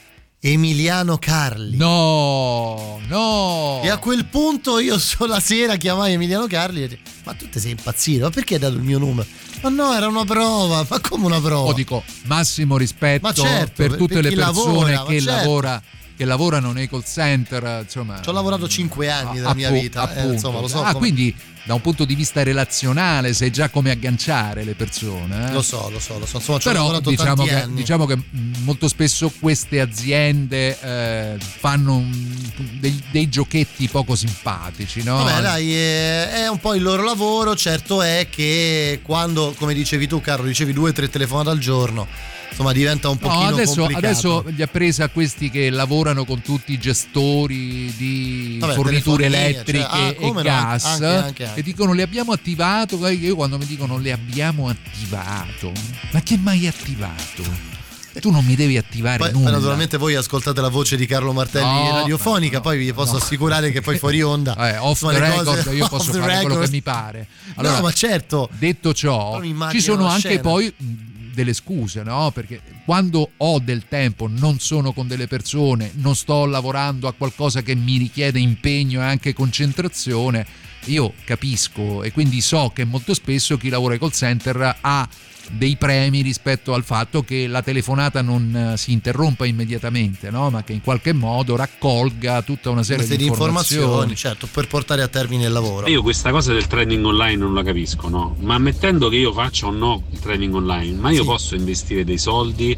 [0.44, 1.78] Emiliano Carli.
[1.78, 3.80] No, no.
[3.84, 7.60] E a quel punto io sola sera chiamai Emiliano Carli e dico, ma tu ti
[7.60, 8.24] sei impazzito?
[8.24, 9.28] Ma perché hai dato il mio numero?
[9.62, 11.70] Ma no, era una prova, ma come una prova?
[11.70, 15.32] O dico massimo rispetto Ma certo, per tutte per le persone lavora, che, certo.
[15.38, 15.84] lavora-
[16.16, 18.22] che lavorano nei call center, insomma.
[18.22, 20.80] Ci ho lavorato 5 anni della mia vita, eh, insomma, lo so.
[20.82, 25.50] Ah, come- quindi da un punto di vista relazionale sai già come agganciare le persone.
[25.50, 25.52] eh?
[25.54, 26.38] Lo so, lo so, lo so.
[26.38, 28.18] Insomma, Però diciamo che, diciamo che
[28.64, 32.04] molto spesso queste aziende eh, fanno
[32.80, 35.24] dei, dei giochetti poco simpatici, no?
[35.24, 37.56] Vabbè, dai, eh, è un po' il loro lavoro.
[37.56, 42.08] Certo è che quando, come dicevi tu, Carlo, ricevi due o tre telefonate al giorno,
[42.52, 44.06] insomma, diventa un No, pochino adesso, complicato.
[44.06, 49.48] adesso gli ha presa questi che lavorano con tutti i gestori di Vabbè, forniture telefonia,
[49.50, 51.60] elettriche cioè, ah, e no, gas anche, anche, anche.
[51.60, 53.08] e dicono le abbiamo attivato.
[53.08, 55.72] Io quando mi dicono le abbiamo attivato,
[56.12, 57.70] ma che mai attivato?
[58.20, 59.52] Tu non mi devi attivare Poi, nulla.
[59.52, 63.18] naturalmente voi ascoltate la voce di Carlo Martelli No, radiofonica, no, poi vi posso no.
[63.20, 66.66] assicurare che poi fuori onda Eh, off insomma, record cose- io posso fare quello record.
[66.66, 67.28] che mi pare.
[67.56, 68.50] Allora, no, ma certo.
[68.52, 69.40] Detto ciò,
[69.72, 70.42] ci sono anche scena.
[70.42, 70.74] poi
[71.34, 72.32] delle scuse, no?
[72.32, 77.62] Perché quando ho del tempo, non sono con delle persone, non sto lavorando a qualcosa
[77.62, 80.46] che mi richiede impegno e anche concentrazione,
[80.86, 85.08] io capisco e quindi so che molto spesso chi lavora ai call center ha
[85.52, 90.50] dei premi rispetto al fatto che la telefonata non eh, si interrompa immediatamente, no?
[90.50, 94.16] ma che in qualche modo raccolga tutta una serie, di di informazioni, informazioni.
[94.16, 95.88] certo, per portare a termine il lavoro.
[95.88, 98.36] Io questa cosa del trading online non la capisco, no?
[98.40, 102.18] Ma ammettendo che io faccia o no il trading online, ma io posso investire dei
[102.18, 102.78] soldi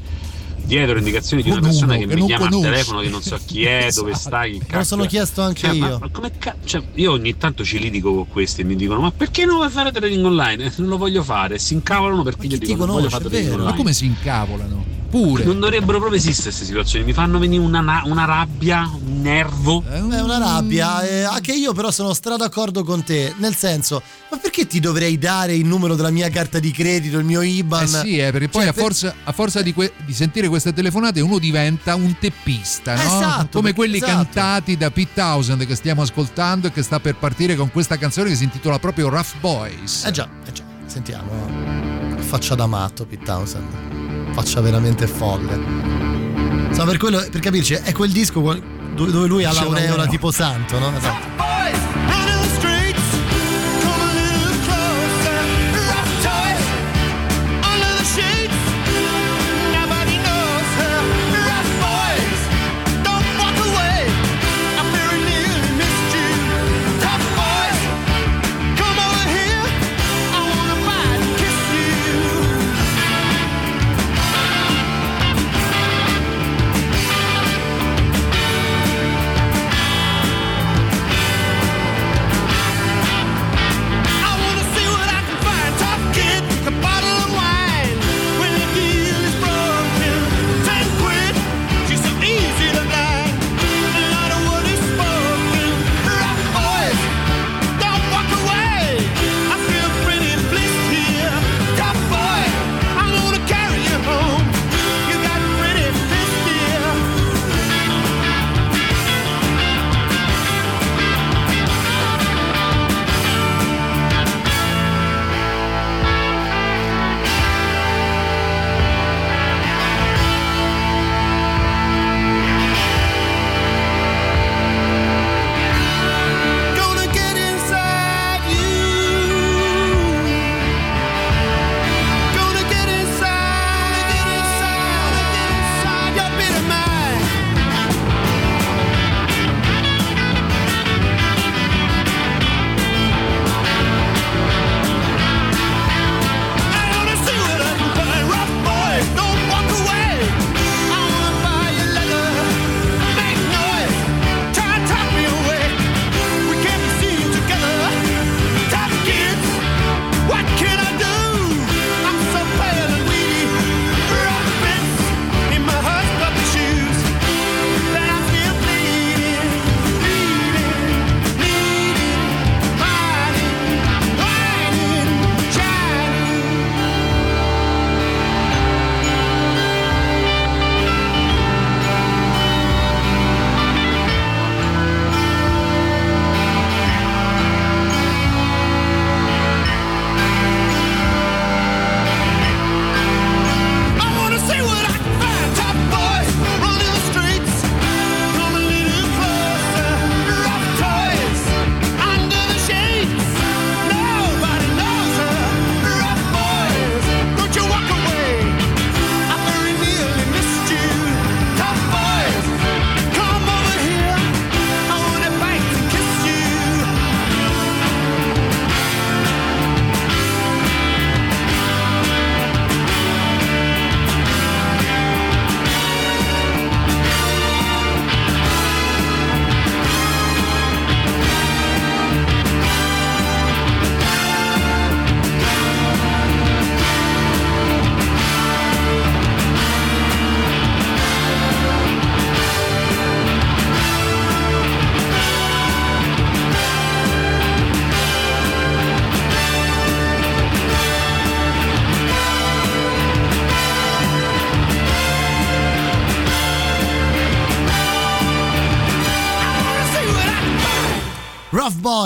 [0.64, 2.66] dietro indicazioni di una persona che, che mi chiama conosci.
[2.66, 4.28] al telefono che non so chi è, dove Esatto.
[4.30, 5.98] stai, che Me lo cacchio sono chiesto anche Cioè, ma- io.
[6.00, 9.12] ma come ca- cioè, io ogni tanto ci litigo con questi e mi dicono ma
[9.12, 10.66] perché non vuoi fare trading online?
[10.66, 13.70] Eh, Non lo voglio fare, si incavolano perché io dico non voglio fare trading online.
[13.72, 14.93] Ma come si incavolano?
[15.14, 15.44] Pure.
[15.44, 19.84] Non dovrebbero proprio esistere queste situazioni, mi fanno venire una, na- una rabbia, un nervo.
[19.88, 24.38] È una rabbia, eh, anche io però sono stra d'accordo con te, nel senso, ma
[24.38, 27.84] perché ti dovrei dare il numero della mia carta di credito, il mio IBAN?
[27.84, 30.48] Eh sì, eh, perché poi Cioè, a per- forza, a forza di, que- di sentire
[30.48, 33.02] queste telefonate uno diventa un teppista, no?
[33.04, 34.12] Esatto, come perché- quelli esatto.
[34.14, 38.30] cantati da Pete Townsend che stiamo ascoltando e che sta per partire con questa canzone
[38.30, 40.06] che si intitola proprio Rough Boys.
[40.06, 41.30] Eh già, eh già, sentiamo.
[42.18, 43.93] Faccia da matto Pete Townsend.
[44.34, 45.54] Faccia veramente folle.
[46.68, 50.08] Insomma, per, quello, per capirci, è quel disco dove lui ha l'aureola.
[50.08, 50.92] tipo santo, no?
[50.98, 52.23] Esatto.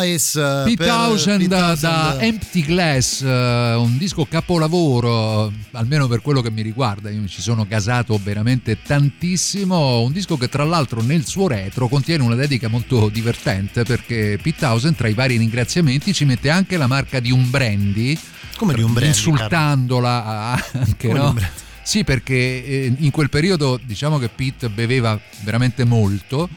[0.08, 0.36] Boys.
[0.36, 6.62] eh, Pete Townshend da, Empty Glass, eh, un disco capolavoro, almeno per quello che mi
[6.62, 11.48] riguarda, io mi ci sono gasato veramente tantissimo, un disco che tra l'altro nel suo
[11.48, 16.50] retro contiene una dedica molto divertente perché Pete Townshend tra i vari ringraziamenti ci mette
[16.50, 18.18] anche la marca di un brandy,
[18.56, 21.36] Come di un brandy, insultandola anche, Come no?
[21.88, 26.50] Sì, perché eh, in quel periodo diciamo che Pete beveva veramente molto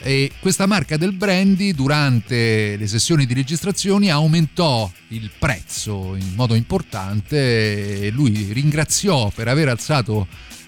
[0.00, 6.54] e questa marca del brandy durante le sessioni di registrazioni aumentò il prezzo in modo
[6.54, 10.26] importante e lui ringraziò per aver alzato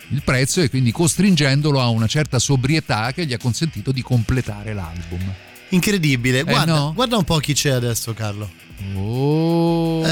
[0.08, 4.72] il prezzo e quindi costringendolo a una certa sobrietà che gli ha consentito di completare
[4.74, 5.32] l'album.
[5.68, 6.42] Incredibile.
[6.42, 6.92] Guarda, Eh, no?
[6.94, 8.50] guarda un po' chi c'è adesso, Carlo.
[8.96, 10.04] Oh,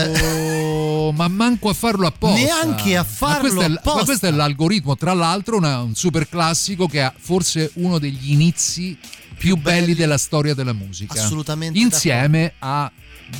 [1.13, 2.39] ma manco a farlo apposta.
[2.39, 2.45] Eh.
[2.45, 3.99] Neanche a Ma farlo questo è l- apposta.
[3.99, 8.33] Ma questo è l'algoritmo, tra l'altro una- un super classico che ha forse uno degli
[8.33, 8.97] inizi
[9.37, 11.23] più, belli, della storia della musica.
[11.23, 12.91] Assolutamente Insieme a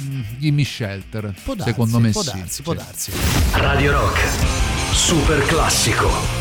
[0.03, 1.35] mm, Gimme Shelter.
[1.43, 2.31] Può darsi, secondo me può sì.
[2.35, 3.13] darsi, può darsi.
[3.53, 4.19] Radio Rock,
[4.93, 6.38] super classico.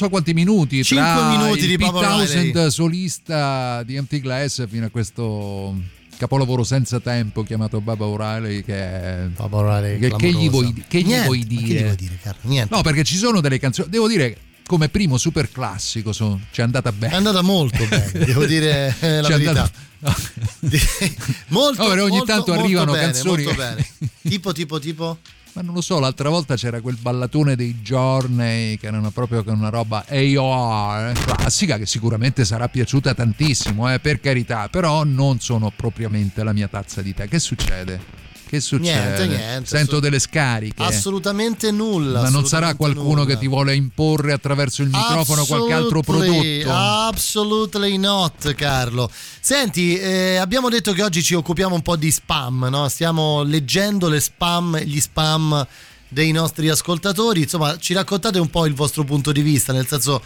[0.00, 0.82] So quanti minuti.
[0.82, 1.90] Cinque tra minuti il di Pete.
[1.90, 5.74] Townsend solista di Empty Glass fino a questo
[6.16, 9.26] capolavoro senza tempo chiamato Baba O'Reilly che è...
[9.34, 11.62] Papa O'Reilly, che, che gli vuoi, che gli Niente, vuoi dire?
[11.62, 12.18] gli vuoi dire?
[12.42, 12.74] Niente.
[12.74, 13.88] No, perché ci sono delle canzoni.
[13.90, 14.36] Devo dire,
[14.66, 17.12] come primo super classico, ci è andata bene.
[17.12, 19.50] È andata molto bene, devo dire eh, la Ci è verità.
[19.50, 20.14] andata- no.
[21.48, 23.86] molto, No, ogni molto, tanto molto arrivano bene, canzoni molto bene.
[24.22, 25.18] Tipo, tipo, tipo?
[25.52, 29.68] Ma non lo so, l'altra volta c'era quel ballatone dei giorni che erano proprio una
[29.68, 36.44] roba AOR classica che sicuramente sarà piaciuta tantissimo, eh, per carità, però non sono propriamente
[36.44, 37.26] la mia tazza di tè.
[37.26, 38.29] Che succede?
[38.50, 39.00] Che succede?
[39.00, 40.82] Niente, niente, Sento assolut- delle scariche.
[40.82, 42.22] Assolutamente nulla.
[42.22, 43.24] Ma non sarà qualcuno nulla.
[43.26, 46.68] che ti vuole imporre attraverso il microfono qualche altro prodotto?
[46.68, 49.08] Absolutely not, Carlo.
[49.40, 52.88] Senti, eh, abbiamo detto che oggi ci occupiamo un po' di spam, no?
[52.88, 55.64] Stiamo leggendo le spam, gli spam
[56.08, 57.42] dei nostri ascoltatori.
[57.42, 60.20] Insomma, ci raccontate un po' il vostro punto di vista, nel senso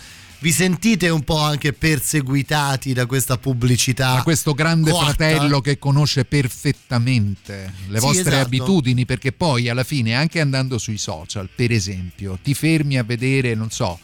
[0.44, 4.16] vi sentite un po' anche perseguitati da questa pubblicità.
[4.16, 5.14] da questo grande coatta?
[5.14, 8.44] fratello che conosce perfettamente le Sì, vostre esatto.
[8.44, 13.54] abitudini, perché poi alla fine, anche andando sui social, per esempio, ti fermi a vedere,
[13.54, 13.98] non so.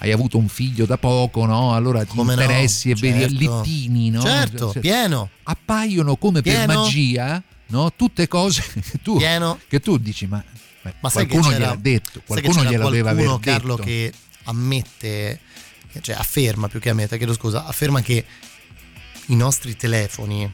[0.00, 1.72] Hai avuto un figlio da poco, no?
[1.74, 3.62] Allora ti Come no, interessi e vedi certo.
[3.62, 4.20] littini, no?
[4.20, 5.30] Certo, Cioè, pieno.
[5.44, 6.82] Appaiono come per Pieno.
[6.82, 7.90] magia, no?
[7.96, 9.18] Tutte cose che tu,
[9.66, 10.44] che tu dici, ma,
[10.82, 13.86] ma Ma qualcuno gliel'ha detto, qualcuno aver qualcuno, Carlo, detto.
[13.88, 14.12] che
[14.44, 15.40] ammette,
[16.00, 18.24] cioè afferma più che ammette, chiedo scusa, afferma che
[19.26, 20.52] i nostri telefoni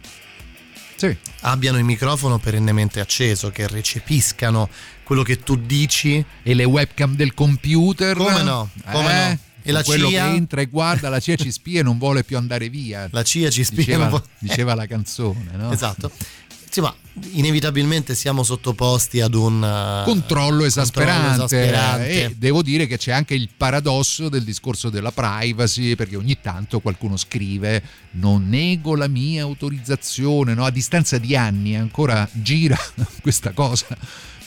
[0.97, 1.17] Sì.
[1.41, 4.69] abbiano il microfono perennemente acceso, che recepiscano
[5.03, 6.25] quello che tu dici.
[6.43, 8.17] E le webcam del computer?
[8.17, 8.71] Come no?
[8.91, 9.29] Come Eh?
[9.31, 9.39] no?
[9.63, 10.25] E la quello CIA?
[10.31, 13.09] che entra e guarda, la CIA ci spia e non vuole più andare via.
[13.11, 13.85] La CIA ci spia.
[13.85, 15.71] Diceva, diceva la canzone, no?
[15.73, 16.11] Esatto.
[16.71, 16.95] Sì, ma
[17.33, 21.35] inevitabilmente siamo sottoposti ad un eh, Controllo esasperante.
[21.35, 22.25] esasperante.
[22.25, 26.81] E devo dire che c'è anche il paradosso del discorso della privacy, perché ogni tanto
[26.81, 27.83] qualcuno scrive:
[28.13, 30.65] Non nego la mia autorizzazione, no?
[30.65, 32.79] A distanza di anni ancora gira
[33.23, 33.87] questa cosa.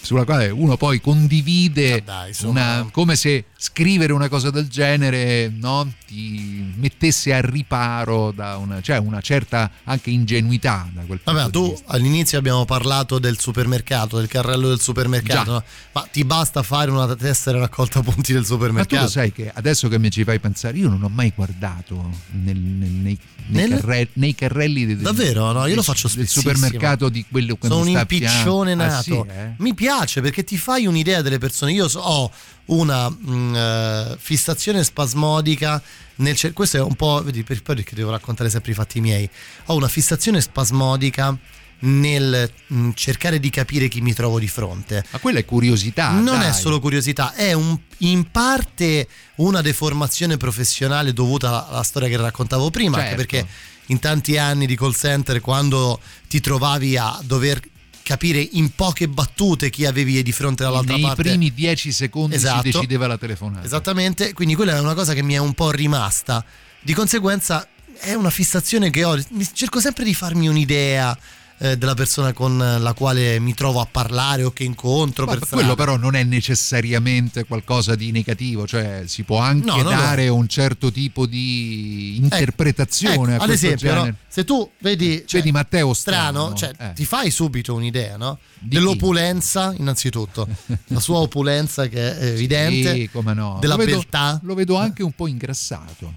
[0.01, 5.47] Sulla quale uno poi condivide Ah, dai, una- come se scrivere una cosa del genere
[5.49, 11.49] no, ti mettesse a riparo da una, cioè una certa anche ingenuità da quel Vabbè,
[11.49, 15.63] tu all'inizio abbiamo parlato del supermercato, del carrello del supermercato, no?
[15.93, 19.01] ma ti basta fare una tessera raccolta punti del Ma tu supermercato.
[19.03, 21.95] lo sai che adesso che mi ci fai pensare, io non ho mai guardato
[22.31, 23.79] nel- nel- nei, nei Nel?
[23.79, 25.53] carre- nei carrelli del, Davvero?
[25.53, 26.53] No, io del- lo faccio del spessissimo.
[26.53, 29.01] supermercato di quello che Sono un impiccione Ah, nato.
[29.01, 29.53] sì, eh?
[29.59, 31.71] Mi piace perché ti fai un'idea delle persone.
[31.71, 32.31] Io so- ho
[32.65, 35.81] una mm, eh, fissazione spasmodica
[36.15, 39.27] nel cer- questo è un po', vedi, per, perché devo raccontare sempre i fatti miei.
[39.65, 41.37] Ho una fissazione spasmodica
[41.79, 45.03] nel mm, cercare di capire chi mi trovo di fronte.
[45.09, 46.11] Ma quella è curiosità.
[46.11, 46.49] non dai.
[46.49, 49.07] è solo curiosità, è un- in parte
[49.37, 53.25] una deformazione professionale dovuta alla, alla storia che raccontavo prima, anche Certo.
[53.25, 53.47] perché
[53.87, 55.99] in tanti anni di call center, quando
[56.29, 57.59] ti trovavi a dover
[58.03, 61.21] capire in poche battute chi avevi di fronte dall'altra Nei parte.
[61.23, 62.61] primi dieci secondi Esatto.
[62.63, 63.65] si decideva la telefonata.
[63.65, 66.43] Esattamente, quindi quella è una cosa che mi è un po' rimasta.
[66.81, 67.67] Di conseguenza
[67.99, 69.17] è una fissazione che ho.
[69.53, 71.17] Cerco sempre di farmi un'idea
[71.59, 75.43] eh, della persona con la quale mi trovo a parlare o che incontro Ma per
[75.45, 75.55] strada.
[75.63, 79.89] quello però non è necessariamente qualcosa di negativo, cioè si può anche No, no, no.
[79.89, 85.93] dare un certo tipo di interpretazione Ecco, ad esempio, se tu vedi, cioè, Vedi Matteo
[85.93, 86.93] strano, strano, cioè, eh.
[86.93, 88.39] ti fai subito un'idea no?
[88.59, 90.47] Di dell'opulenza, innanzitutto,
[90.87, 93.57] la sua opulenza che è evidente, Sì, come no.
[93.59, 94.39] della lo vedo, beltà.
[94.43, 96.13] Lo vedo anche un po' ingrassato.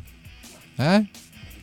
[0.77, 1.05] Eh?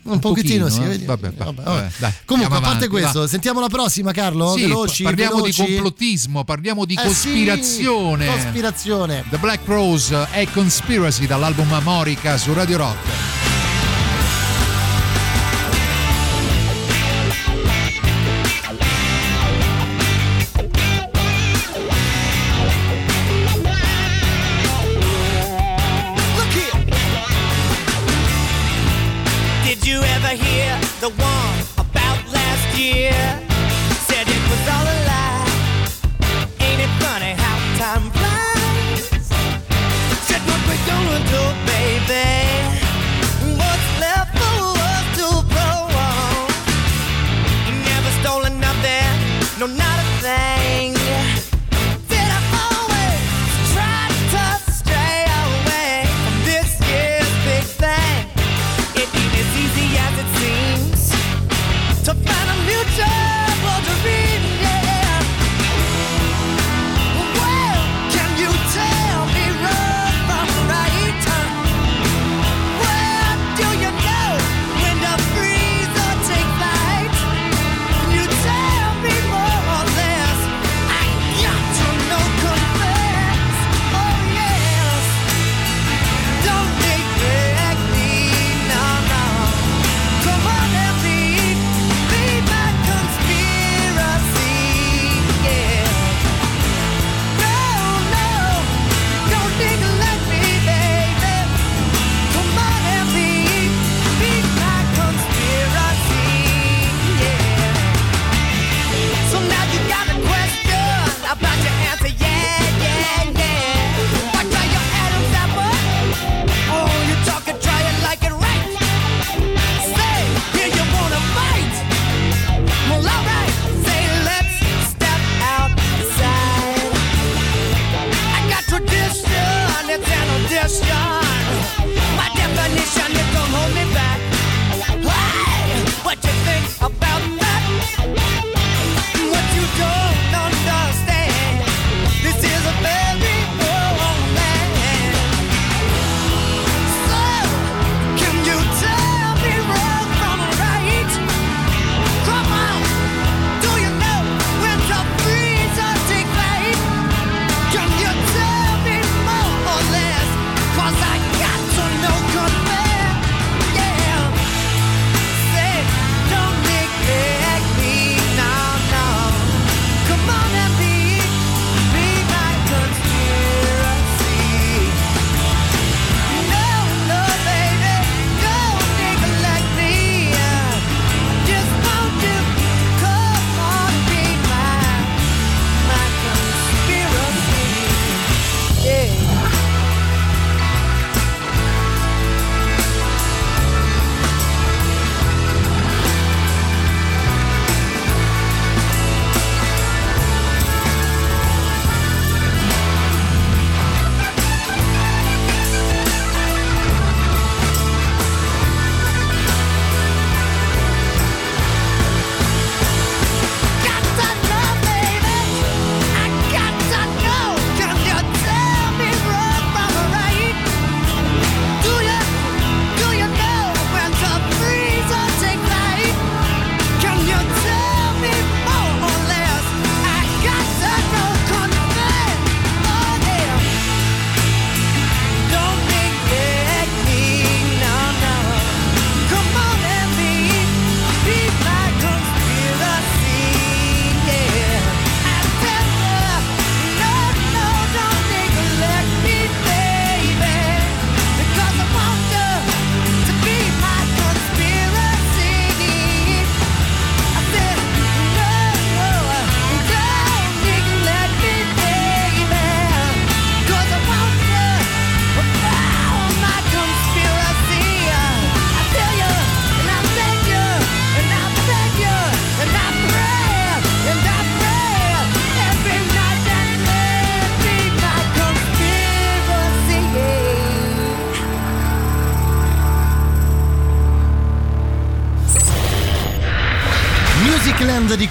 [0.03, 0.81] Un, pochettino, sì.
[0.81, 0.87] eh?
[0.87, 1.05] vedi?
[1.05, 3.27] Vabbè, vabbè, Vabbè, dai, Comunque, a parte avanti, questo, va.
[3.27, 4.53] sentiamo la prossima, Carlo.
[4.53, 5.63] Sì, veloci, parliamo veloci.
[5.63, 8.25] di complottismo, parliamo di Eh sì, cospirazione.
[8.25, 9.23] cospirazione.
[9.29, 13.52] The Black Rose è Conspiracy dall'album Amorica su Radio Rock.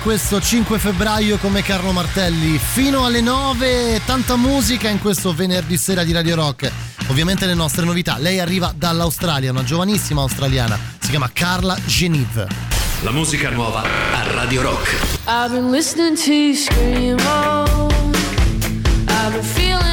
[0.03, 2.59] Questo 5 febbraio come Carlo Martelli.
[2.59, 6.71] Fino alle 9 tanta musica in questo venerdì sera di Radio Rock.
[7.09, 8.19] Ovviamente le nostre novità.
[8.19, 10.79] Lei arriva dall'Australia una giovanissima australiana.
[10.99, 12.49] Si chiama Carla Genive
[13.03, 14.97] La musica nuova a Radio Rock.
[15.27, 17.91] I've been listening to Screamo.
[19.09, 19.92] I've been feeling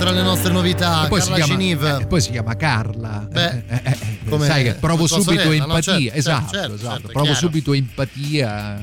[0.00, 3.28] tra le nostre novità E poi, si Carla chiama, Genive eh, poi si chiama Carla.
[3.30, 5.76] Beh, Eh, eh, eh, come sai che provo subito sorella, no?
[5.76, 5.98] empatia.
[5.98, 6.90] Certo, esatto, certo, esatto.
[6.92, 7.38] certo, provo chiaro.
[7.38, 8.80] subito empatia.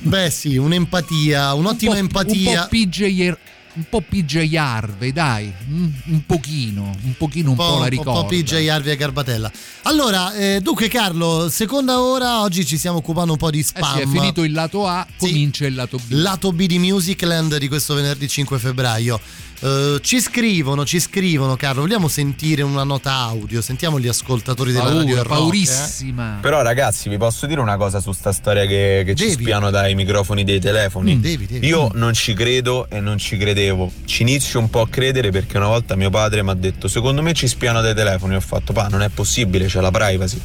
[0.00, 3.34] beh sì un'empatia un'ottima un po', empatia Un po' PJ,
[3.74, 7.88] un po' PJ Harvey, dai, mm, un pochino, un pochino un, po', la un po'
[7.88, 8.24] ricordo.
[8.24, 9.50] PJ Harvey e Garbatella
[9.82, 13.96] allora eh, dunque Carlo seconda ora oggi ci stiamo occupando un po' di Eh spam
[13.96, 16.02] sì, è finito il lato A, comincia il lato B.
[16.12, 19.20] lato B di Musicland di questo venerdì 5 febbraio.
[19.60, 21.80] Eh, ci scrivono, ci scrivono, Carlo.
[21.82, 23.60] Vogliamo sentire una nota audio?
[23.62, 25.16] Sentiamo gli ascoltatori della Paura, radio.
[25.16, 25.28] Rock, eh?
[25.28, 26.38] paurissima.
[26.40, 29.94] Però ragazzi vi posso dire una cosa su sta storia che, che ci spiano dai
[29.94, 31.16] microfoni dei telefoni.
[31.16, 31.66] Mm, devi, devi.
[31.66, 33.90] Io non ci credo e non ci credevo.
[34.04, 37.22] Ci inizio un po' a credere perché una volta mio padre mi ha detto secondo
[37.22, 38.34] me ci spiano dai telefoni.
[38.34, 40.40] Ho fatto pa, non è possibile, c'è la privacy.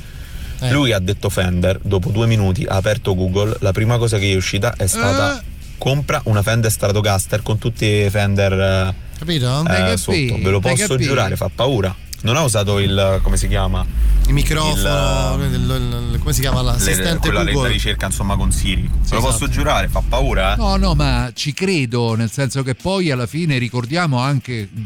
[0.61, 0.71] Eh.
[0.71, 4.33] Lui ha detto Fender, dopo due minuti ha aperto Google, la prima cosa che gli
[4.33, 5.50] è uscita è stata Eh.
[5.85, 9.65] Compra una Fender Stratocaster con tutti i Fender eh, Capito?
[9.67, 10.11] eh, sotto.
[10.37, 11.95] Ve lo posso giurare, fa paura.
[12.21, 13.83] Non ha usato il come si chiama?
[14.27, 17.69] Il microfono, il- il- il- come si chiama Le- l'assistente quella la Google?
[17.71, 18.83] ricerca insomma con Siri.
[18.83, 19.49] Ve lo posso esatto.
[19.49, 20.57] giurare, fa paura, eh?
[20.57, 24.83] No, no, ma ci credo, nel senso che poi alla fine ricordiamo anche mm,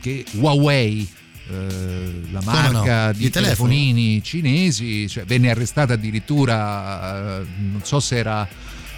[0.00, 1.08] che Huawei,
[1.50, 2.72] eh, la Come no?
[2.82, 3.30] marca Di di telefoni?
[3.30, 8.48] telefonini cinesi, cioè, venne arrestata addirittura, eh, non so se era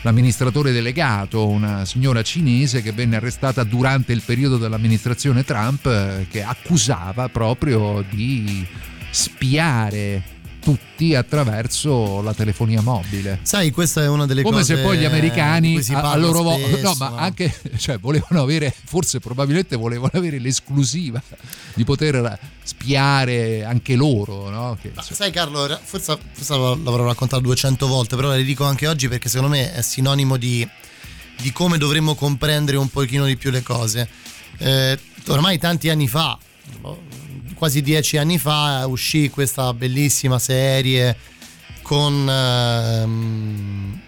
[0.05, 6.43] l'amministratore delegato, una signora cinese che venne arrestata durante il periodo dell'amministrazione Trump eh, che
[6.43, 8.67] accusava proprio di
[9.11, 10.34] spiare
[10.65, 13.41] tutti attraverso la telefonia mobile.
[13.43, 16.81] Sai, questa è una delle Come cose se poi gli americani a, loro vo- spesso,
[16.81, 21.23] no, ma anche cioè, volevano avere, forse probabilmente volevano avere l'esclusiva
[21.75, 24.79] di poter spiare anche loro, no?
[24.81, 29.07] Che, Ma sai Carlo, forse, forse l'avrò raccontato 200 volte, però le dico anche oggi
[29.07, 30.67] perché secondo me è sinonimo di,
[31.43, 34.09] di come dovremmo comprendere un pochino di più le cose.
[34.57, 36.39] Eh, ormai tanti anni fa,
[36.81, 37.03] boh,
[37.55, 41.17] quasi dieci anni fa, uscì questa bellissima serie
[41.83, 42.29] con...
[42.29, 44.01] ehm,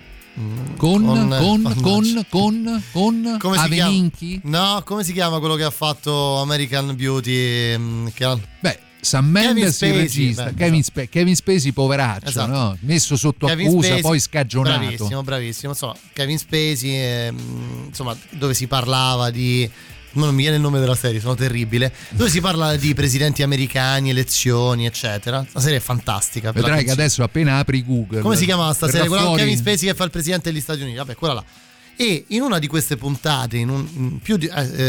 [0.76, 2.24] con, con, con, mannaggia.
[2.28, 3.84] con, con, Come si chiama?
[3.86, 4.40] Aveninchi?
[4.44, 7.76] No, come si chiama quello che ha fatto American Beauty?
[7.78, 12.28] mm, Che ha- Beh, Sam Mendes il Spacey, regista, beh, Kevin, Spa- Kevin Spacey poveraccio,
[12.28, 12.50] Esatto.
[12.52, 12.76] no?
[12.80, 14.78] messo sotto Kevin accusa, Spacey, poi scagionato.
[14.80, 15.72] Bravissimo, bravissimo.
[15.72, 19.70] Insomma, Kevin Spacey, ehm, insomma, dove si parlava di.
[20.16, 21.92] Non mi viene il nome della serie, sono terribile.
[22.10, 25.44] Dove si parla di presidenti americani, elezioni, eccetera.
[25.52, 26.52] La serie è fantastica.
[26.52, 28.20] Vedrai che adesso appena apri Google.
[28.20, 29.08] Come si chiama sta serie?
[29.08, 30.96] Quella con Kevin Spacey che fa il presidente degli Stati Uniti.
[30.96, 31.44] Vabbè, quella là.
[31.98, 34.46] E in una di queste puntate, in un in più di.
[34.46, 34.82] eh,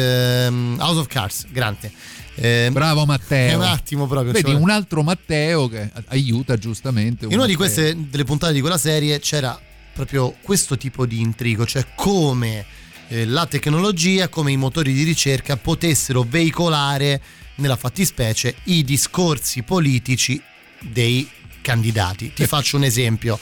[0.46, 1.92] ehm, House of Cards, grande.
[2.36, 3.58] Ehm, Bravo È Matteo.
[3.58, 4.32] un attimo proprio.
[4.34, 7.26] Vedi ci vuole- un altro Matteo che aiuta giustamente.
[7.26, 7.74] un In una di Matteo.
[7.74, 9.58] queste delle puntate di quella serie c'era
[9.94, 12.66] proprio questo tipo di intrigo, cioè come
[13.10, 17.22] eh, la tecnologia, come i motori di ricerca potessero veicolare
[17.56, 20.42] nella fattispecie i discorsi politici
[20.82, 21.28] dei
[21.62, 22.34] candidati.
[22.34, 23.40] Ti faccio un esempio.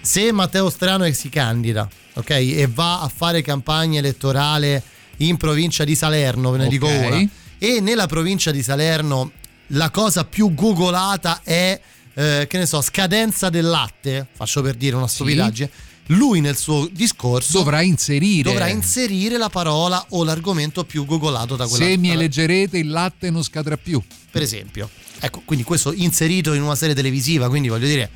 [0.00, 4.82] Se Matteo Strano si candida, ok, e va a fare campagna elettorale
[5.18, 7.06] in provincia di Salerno, ve ne dico Ok.
[7.06, 7.28] una,
[7.58, 9.32] e nella provincia di Salerno
[9.68, 11.78] la cosa più googolata è,
[12.14, 15.70] eh, che ne so, scadenza del latte, faccio per dire una stupidaggine,
[16.10, 18.42] lui nel suo discorso dovrà inserire.
[18.42, 23.30] dovrà inserire la parola o l'argomento più googolato da quella Se mi eleggerete il latte
[23.30, 24.02] non scadrà più.
[24.30, 24.88] per esempio.
[25.20, 28.10] Ecco, quindi questo inserito in una serie televisiva, quindi voglio dire,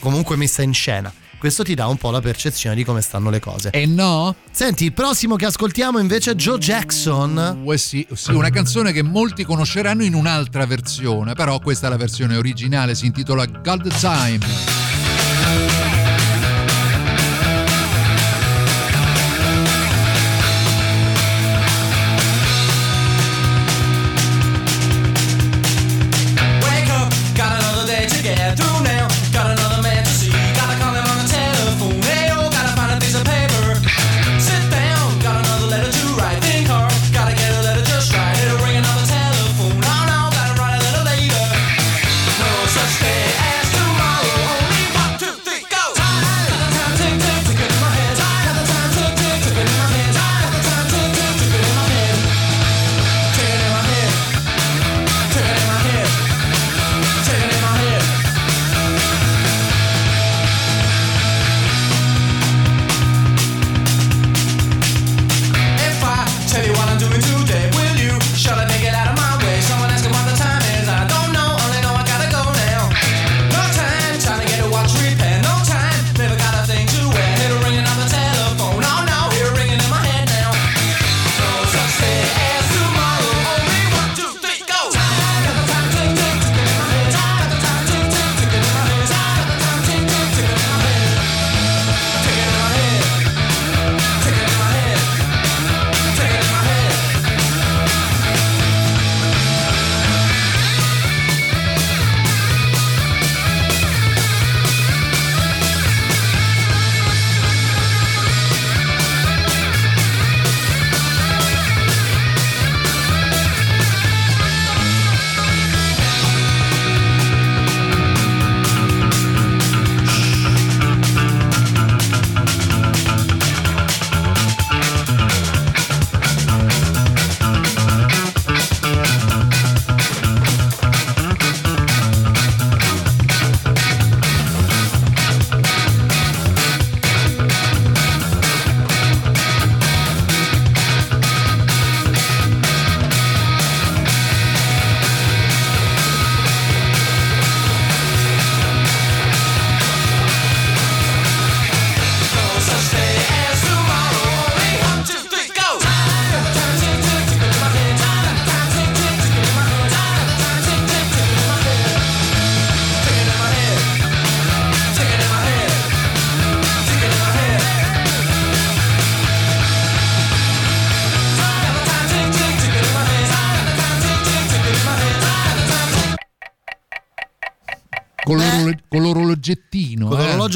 [0.00, 1.12] comunque messa in scena.
[1.38, 3.70] Questo ti dà un po' la percezione di come stanno le cose.
[3.70, 4.36] E no?
[4.52, 7.64] Senti, il prossimo che ascoltiamo invece è Joe Jackson.
[7.66, 11.96] Eh sì, sì, una canzone che molti conosceranno in un'altra versione, però questa è la
[11.96, 14.91] versione originale, si intitola God Time.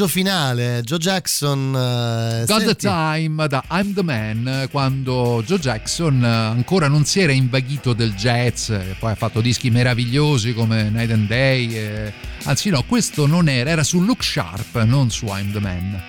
[0.07, 1.73] Finale, Joe Jackson.
[1.75, 7.19] eh, God senti- Time da I'm the Man quando Joe Jackson eh, ancora non si
[7.21, 12.13] era invaghito del jazz e poi ha fatto dischi meravigliosi come Night and Day eh,
[12.43, 16.01] anzi no questo non era era su Look Sharp non su I'm the Man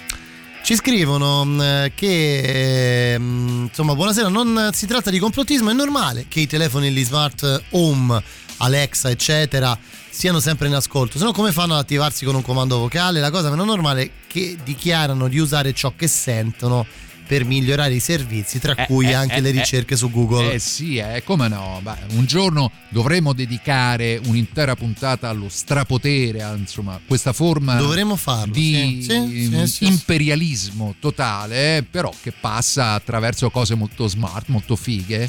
[0.62, 6.40] Ci scrivono mh, che mh, insomma, buonasera, non si tratta di complottismo, è normale che
[6.40, 8.22] i telefoni, gli smart home,
[8.58, 9.76] Alexa, eccetera,
[10.10, 11.18] siano sempre in ascolto.
[11.18, 13.20] Se no, come fanno ad attivarsi con un comando vocale?
[13.20, 16.86] La cosa meno normale è che dichiarano di usare ciò che sentono
[17.28, 19.52] per migliorare i servizi, tra Eh, cui eh, anche eh, le eh.
[19.52, 20.54] ricerche su Google.
[20.54, 21.78] Eh sì, eh, come no?
[21.82, 27.76] Beh, un giorno dovremo dedicare un'intera puntata allo strapotere, a, insomma, questa forma
[28.16, 29.86] farlo, di sì, sì, sì, sì, sì.
[29.86, 35.28] imperialismo totale, eh, però che passa attraverso cose molto smart, molto fighe,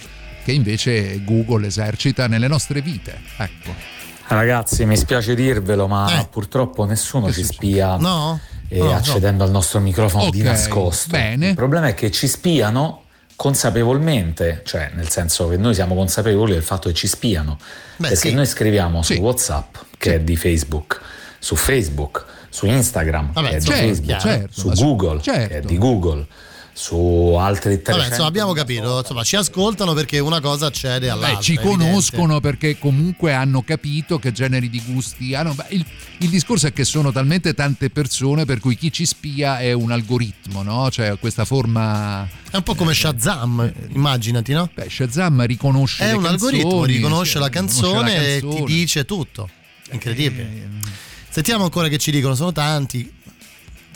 [0.49, 3.19] che invece Google esercita nelle nostre vite.
[3.37, 3.71] Ecco.
[4.27, 8.39] Ragazzi, mi spiace dirvelo, ma purtroppo nessuno ci spia No?
[8.67, 8.93] eh, No, no.
[8.95, 11.09] accedendo al nostro microfono di Ok, nascosto.
[11.11, 11.49] bene.
[11.49, 13.03] Il problema è che ci spiano
[13.35, 17.57] consapevolmente, cioè nel senso che noi siamo consapevoli del fatto che ci spiano,
[17.97, 18.33] Beh, perché sì.
[18.35, 19.15] noi scriviamo Sì.
[19.15, 20.99] su WhatsApp, che è di Facebook,
[21.39, 25.47] su Facebook, su Instagram, Vabbè, che è di certo, Facebook, certo, su Google, che è
[25.49, 25.67] certo.
[25.67, 26.27] di Google,
[26.81, 31.35] su altri 300 Vabbè, insomma, abbiamo capito, insomma, ci ascoltano perché una cosa accede all'altra.
[31.35, 31.83] Beh, ci è evidente.
[31.83, 35.53] conoscono perché comunque hanno capito che generi di gusti hanno.
[35.53, 35.85] Beh, il,
[36.19, 39.91] il discorso è che sono talmente tante persone per cui chi ci spia è un
[39.91, 40.89] algoritmo, no?
[40.89, 42.25] Cioè questa forma.
[42.49, 44.69] È un po' come Shazam, immaginati, no?
[44.73, 48.35] Beh, Shazam riconosce È le un canzoni, algoritmo, riconosce sì, la riconosce canzone la e
[48.39, 48.65] ti canzone.
[48.65, 49.49] dice tutto.
[49.91, 50.67] Incredibile.
[51.31, 53.17] Sentiamo ancora che ci dicono, sono tanti.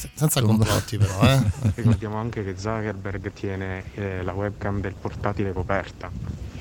[0.04, 1.42] Se- Senza complotti però, eh.
[1.76, 6.12] Ricordiamo anche che Zuckerberg tiene eh, la webcam del portatile coperta.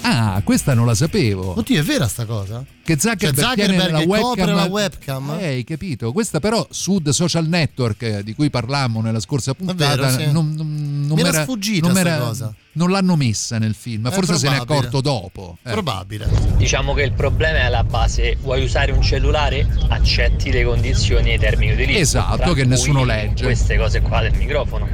[0.05, 1.57] Ah, questa non la sapevo.
[1.59, 2.64] Oddio, è vera sta cosa?
[2.84, 5.30] Che Zuckerberg, Cioè, tiene Zuckerberg la webcam, copre la webcam?
[5.38, 6.12] Eh, hai capito?
[6.12, 10.32] Questa però su The Social Network di cui parlammo nella scorsa puntata vero, sì.
[10.32, 12.55] non, non, non Mi era sfuggita non sta m'era- cosa.
[12.74, 15.58] Non l'hanno messa nel film, È forse se ne è accorto dopo.
[15.62, 15.70] eh.
[15.70, 16.26] Probabile.
[16.56, 21.34] Diciamo che il problema è alla base, vuoi usare un cellulare, accetti le condizioni e
[21.34, 22.00] i termini di utilizzo.
[22.00, 23.44] Esatto, che nessuno legge.
[23.44, 24.88] Queste cose qua del microfono.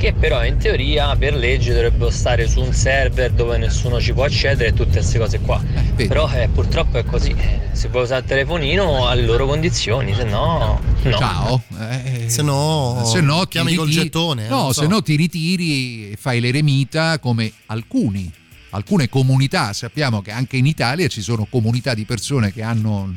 [0.00, 4.24] Che però in teoria per legge dovrebbero stare su un server dove nessuno ci può
[4.24, 5.62] accedere e tutte queste cose qua.
[5.94, 7.32] Però eh, purtroppo è così.
[7.36, 10.80] eh, Se vuoi usare il telefonino alle loro condizioni, se no.
[11.02, 11.10] no.
[11.18, 11.62] Ciao.
[12.28, 14.46] Se no, se no ti chiami col ritiri- gettone.
[14.46, 14.80] eh, No, so.
[14.80, 18.32] se no ti ritiri e fai l'eremita come alcuni.
[18.70, 23.12] Alcune comunità, sappiamo che anche in Italia ci sono comunità di persone che hanno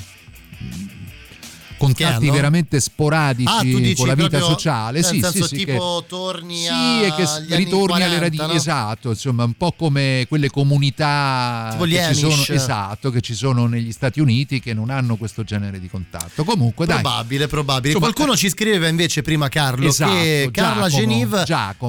[1.86, 5.04] contatti veramente sporadici Ah, dici con la vita proprio- sociale.
[5.04, 8.52] sì, nel sì, senso sì, tipo che- torni Sì, a e che ritorni alle radici,
[8.54, 13.92] esatto, insomma, un po' come quelle comunità che ci sono, esatto, che ci sono negli
[13.92, 16.44] Stati Uniti che non hanno questo genere di contatto.
[16.44, 17.02] Comunque, dai.
[17.02, 17.94] Probabile, probabile.
[17.94, 21.46] Insomma, Qualcuno ci scriveva invece prima Carlo Esatto, che Carla Genive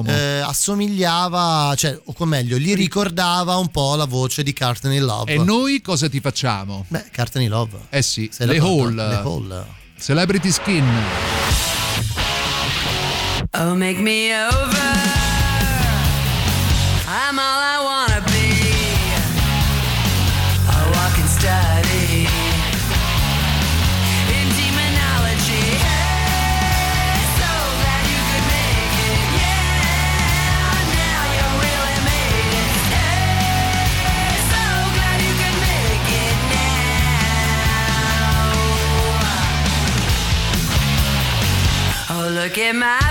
[0.07, 5.33] eh, assomigliava, cioè, o meglio, gli ricordava un po' la voce di Courtney Love.
[5.33, 6.85] E noi cosa ti facciamo?
[6.87, 7.77] Beh, Courtney Love.
[7.89, 8.95] Eh sì, le Hall.
[8.95, 9.65] le Hall.
[9.97, 10.83] Celebrity Skin.
[13.53, 14.93] Oh, make me over.
[17.07, 18.04] I'm all I wanna
[42.29, 43.04] look at my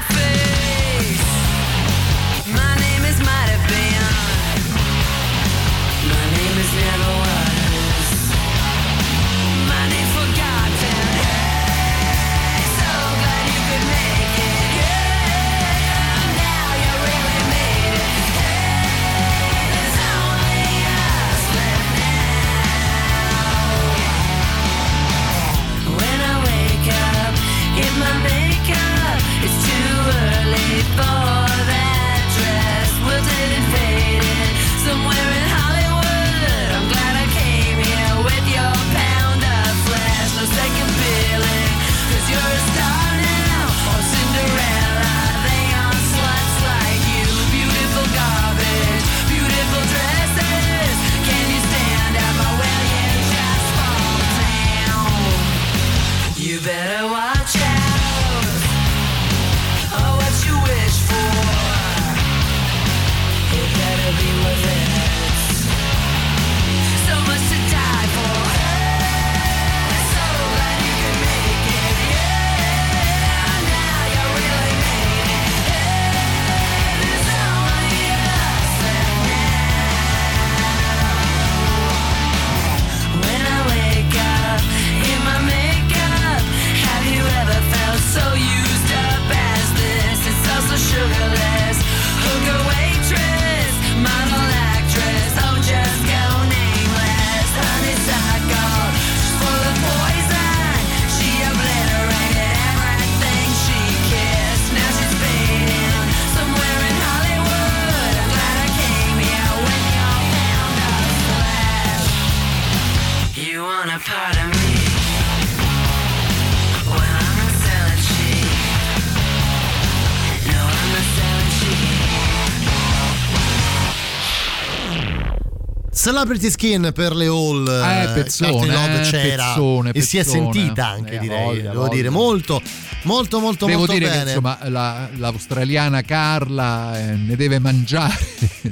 [125.95, 127.67] Celebrity Skin per le Hall.
[127.67, 130.53] Eh, pezzone, Courtney Love eh, c'era pezzone, e si è pezzone.
[130.53, 131.45] sentita anche, Eh, direi.
[131.45, 131.95] voglia, Devo voglia.
[131.95, 132.63] dire molto,
[133.03, 134.23] molto, molto, Devo molto dire bene.
[134.23, 138.17] che insomma la- l'australiana Carla eh, ne deve mangiare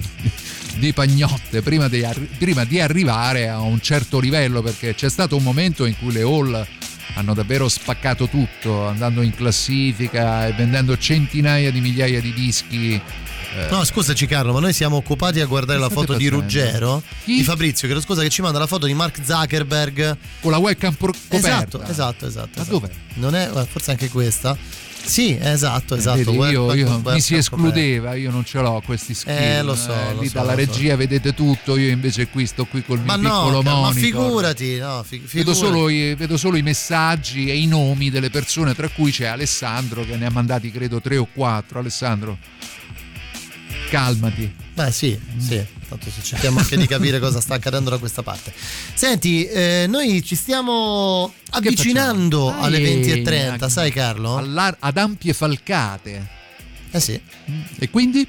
[0.77, 2.05] di pagnotte prima di,
[2.39, 6.23] prima di arrivare a un certo livello perché c'è stato un momento in cui le
[6.23, 6.67] Hall
[7.15, 13.01] hanno davvero spaccato tutto andando in classifica e vendendo centinaia di migliaia di dischi
[13.57, 16.41] eh, No, scusaci Carlo, ma noi siamo occupati a guardare Che la foto di facendo?
[16.43, 20.59] Ruggero, di Fabrizio, che scusa che ci manda la foto di Mark Zuckerberg con la
[20.59, 22.49] webcam pro- coperta Esatto, esatto, esatto.
[22.57, 22.71] Ma esatto.
[22.79, 22.91] dov'è?
[23.15, 24.57] Non è, forse anche questa.
[25.05, 26.19] Sì, esatto, esatto.
[26.19, 29.33] Vedi, Web- io, web- io- web- mi si escludeva, io non ce l'ho questi skill.
[29.33, 30.71] Eh, lo so, lo lì so, dalla lo so.
[30.71, 34.01] regia vedete tutto, io invece qui sto qui col Ma mio no, piccolo ma monitor.
[34.01, 35.59] figurati, no, fi- Vedo figurati.
[35.59, 40.05] solo, i, vedo solo i messaggi e i nomi delle persone, tra cui c'è Alessandro
[40.05, 41.81] che ne ha mandati credo tre o quattro.
[41.81, 42.39] Alessandro,
[43.93, 44.51] calmati.
[44.75, 45.63] Beh, sì, sì.
[45.87, 48.51] Tanto cerchiamo anche di capire cosa sta accadendo da questa parte.
[48.95, 54.37] Senti, eh, noi ci stiamo avvicinando alle Eh, 20.30, sai Carlo?
[54.37, 56.27] Ad ampie falcate.
[56.91, 57.21] Eh sì.
[57.79, 58.27] E quindi?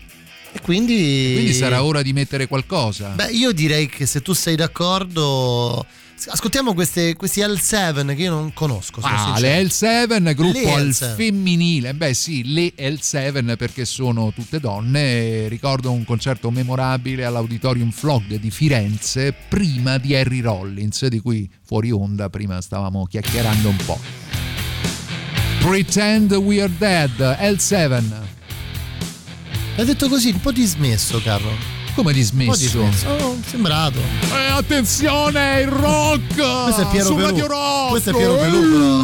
[0.52, 1.32] E quindi...
[1.34, 3.10] Quindi sarà ora di mettere qualcosa.
[3.10, 5.86] Beh, io direi che se tu sei d'accordo...
[6.28, 9.00] Ascoltiamo queste, questi L7 che io non conosco.
[9.02, 9.40] Ah, sincero.
[9.40, 11.16] le L7, gruppo Le al L7.
[11.16, 11.94] femminile.
[11.94, 15.48] Beh, sì, le L7 perché sono tutte donne.
[15.48, 21.92] Ricordo un concerto memorabile all'Auditorium Flog di Firenze prima di Harry Rollins, di cui fuori
[21.92, 24.00] onda prima stavamo chiacchierando un po'.
[25.60, 28.04] Pretend We Are Dead, L7.
[29.78, 31.73] Hai detto così, un po' dismesso, Carlo.
[31.96, 32.60] Come dismesso?
[32.60, 33.08] dismesso.
[33.08, 34.00] Oh, sembrato.
[34.00, 36.64] Eh, attenzione, il rock!
[36.64, 37.28] Questo è Piero su Pelù.
[37.28, 37.90] Radio Rock!
[37.90, 39.02] Questo è Piero Pelù, però.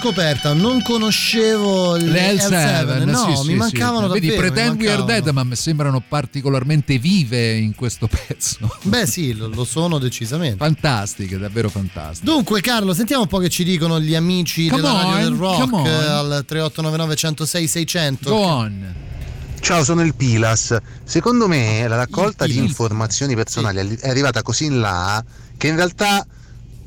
[0.00, 2.48] Scoperta, non conoscevo Le L7.
[2.48, 3.54] L7, No, sì, sì, mi sì.
[3.54, 4.42] mancavano Vedi, davvero.
[4.46, 5.20] mi Pretend We Are mancavano.
[5.20, 8.58] Dead, ma mi sembrano particolarmente vive in questo pezzo.
[8.82, 10.56] Beh, sì, lo, sono decisamente.
[10.56, 12.24] Fantastiche, davvero fantastiche.
[12.24, 15.34] Dunque, Carlo, sentiamo un po' che ci dicono gli amici Come della radio on, del
[15.34, 18.30] rock eh, al 3899 106 600.
[18.30, 18.94] Go on.
[19.60, 20.74] Ciao, sono il Pilas.
[21.04, 25.22] Secondo me la raccolta di informazioni personali è arrivata così in là
[25.58, 26.26] che in realtà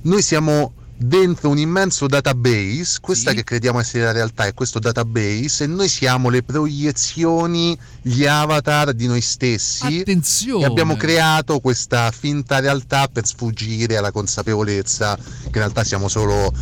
[0.02, 0.74] noi siamo
[1.06, 5.90] dentro un immenso database, questa che crediamo essere la realtà è questo database e noi
[5.90, 10.64] siamo le proiezioni, gli avatar di noi stessi Attenzione.
[10.64, 16.54] e abbiamo creato questa finta realtà per sfuggire alla consapevolezza che in realtà siamo solo,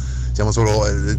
[0.41, 1.15] siamo solo eh,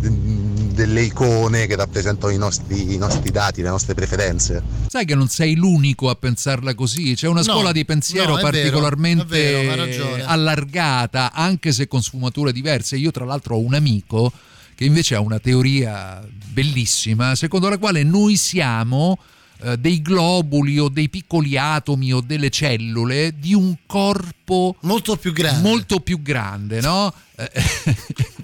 [0.72, 4.62] delle icone che rappresentano i nostri, i nostri dati, le nostre preferenze.
[4.88, 8.36] Sai che non sei l'unico a pensarla così, c'è una No, scuola di pensiero no,
[8.36, 10.24] vero, particolarmente vero, ragione.
[10.24, 12.96] allargata, anche se con sfumature diverse.
[12.96, 14.32] Io tra l'altro ho un amico
[14.74, 19.18] che invece ha una teoria bellissima, secondo la quale noi siamo
[19.64, 25.32] eh, dei globuli o dei piccoli atomi o delle cellule di un corpo molto più
[25.32, 27.14] grande, molto più grande no?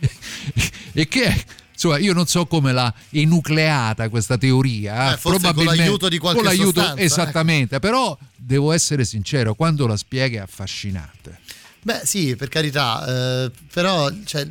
[0.93, 5.83] E che insomma io non so come l'ha enucleata questa teoria Eh, forse con probabilmente
[5.85, 7.01] l'aiuto di qualche con l'aiuto- sostanza, ecco.
[7.03, 11.39] esattamente però devo essere sincero quando la spiega è affascinante
[11.81, 14.47] Beh, sì, per carità, eh, però, cioè,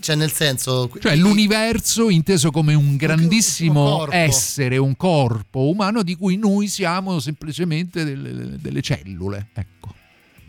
[0.00, 0.90] cioè, nel senso.
[0.98, 4.14] cioè l'universo inteso come un grandissimo corpo.
[4.14, 9.72] essere un corpo umano di cui noi siamo semplicemente delle, delle cellule ecco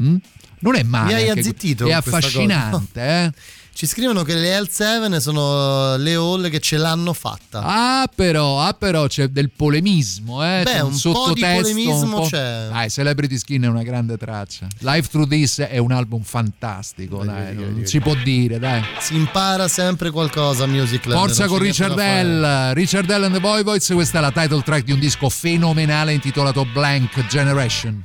[0.01, 0.15] Mm?
[0.59, 3.31] non è male Mi hai azzittito è affascinante eh?
[3.77, 7.61] Ci scrivono che le L7 sono le hall che ce l'hanno fatta.
[7.61, 10.61] Ah, però, ah, però c'è del polemismo, eh?
[10.63, 12.67] Beh, c'è un po' di sottotesto, polemismo un c'è.
[12.69, 14.67] Dai, Celebrity Skin è una grande traccia.
[14.79, 18.81] Live Through This è un album fantastico, dai, non, non si può dire, dai.
[19.01, 21.19] Si impara sempre qualcosa Music Land.
[21.19, 21.97] Forza con Richard.
[21.97, 22.71] L.
[22.75, 23.23] Richard L.
[23.25, 27.27] and the Boy Boys, questa è la title track di un disco fenomenale intitolato Blank
[27.27, 28.03] Generation.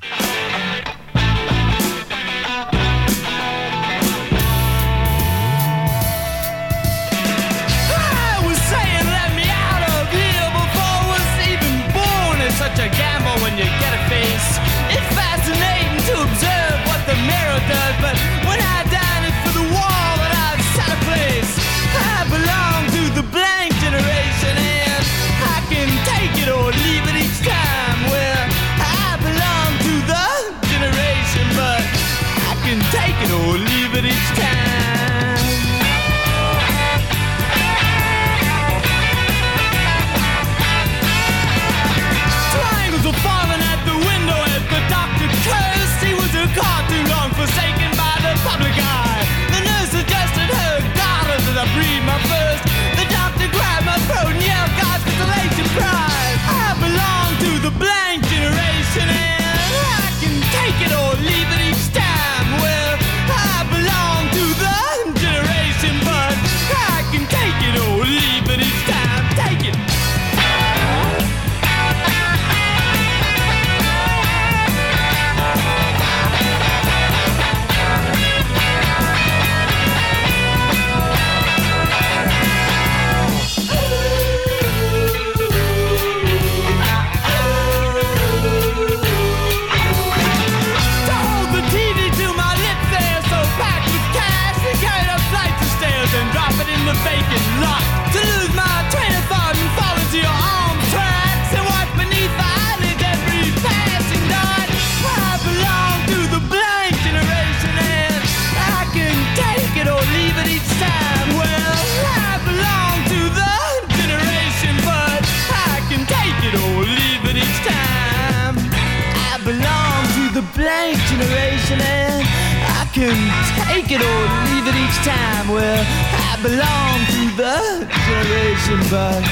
[126.43, 129.23] Belong to the generation, but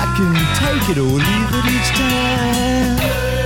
[0.00, 3.43] I can take it or leave it each time.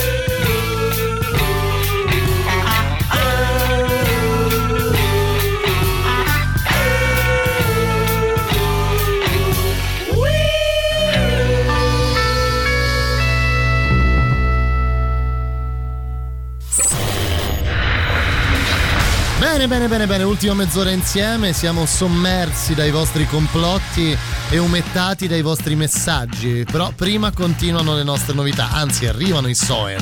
[19.59, 24.17] Bene, bene, bene, bene, ultima mezz'ora insieme, siamo sommersi dai vostri complotti
[24.51, 30.01] e umettati dai vostri messaggi, però prima continuano le nostre novità, anzi arrivano i Soen.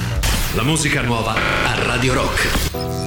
[0.53, 3.06] La musica nuova a Radio Rock.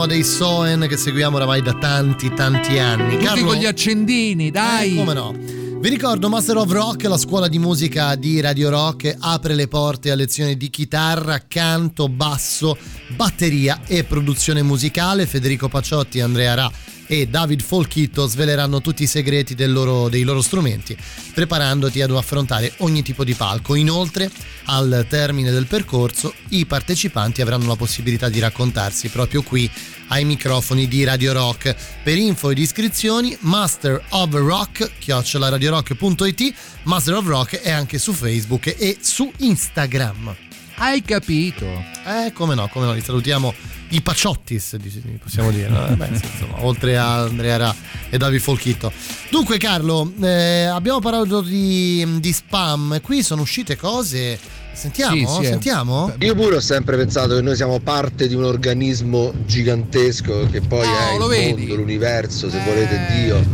[0.00, 3.12] nuova dei Soen che seguiamo oramai da tanti, tanti anni.
[3.12, 3.46] Tutti Carlo...
[3.46, 4.92] con gli accendini, eh, dai!
[4.92, 5.34] Eh, come no?
[5.36, 10.10] Vi ricordo Master of Rock, la scuola di musica di Radio Rock, apre le porte
[10.10, 12.78] a lezioni di chitarra, canto, basso,
[13.14, 15.26] batteria e produzione musicale.
[15.26, 16.72] Federico Paciotti, Andrea Ra
[17.12, 20.96] e David Folchitto sveleranno tutti i segreti loro- dei loro strumenti,
[21.34, 23.74] preparandoti ad affrontare ogni tipo di palco.
[23.74, 24.30] Inoltre,
[24.66, 29.68] al termine del percorso, i partecipanti avranno la possibilità di raccontarsi proprio qui
[30.06, 31.74] ai microfoni di Radio Rock.
[32.04, 36.54] Per info ed iscrizioni, Master of Rock, chiocciolaradiorock.it,
[36.84, 40.32] Master of Rock è anche su Facebook e su Instagram.
[40.76, 41.66] Hai capito?
[42.06, 45.68] Eh, come no, come no, li salutiamo i Paciottis, dic- possiamo dire.
[45.68, 45.86] no?
[45.88, 47.74] Eh, beh, sì, insomma, oltre a Andrea Ra
[48.08, 48.92] e David Folchitto.
[49.30, 53.00] Dunque, Carlo, eh, abbiamo parlato di, di spam.
[53.00, 54.38] Qui sono uscite cose.
[54.72, 55.42] Sentiamo?
[55.42, 56.14] Sentiamo?
[56.20, 60.86] Io pure ho sempre pensato che noi siamo parte di un organismo gigantesco che poi
[60.86, 61.60] Oh, è il vedi?
[61.66, 63.44] mondo, l'universo, se volete Dio.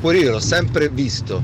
[0.00, 1.42] Pure io l'ho sempre visto.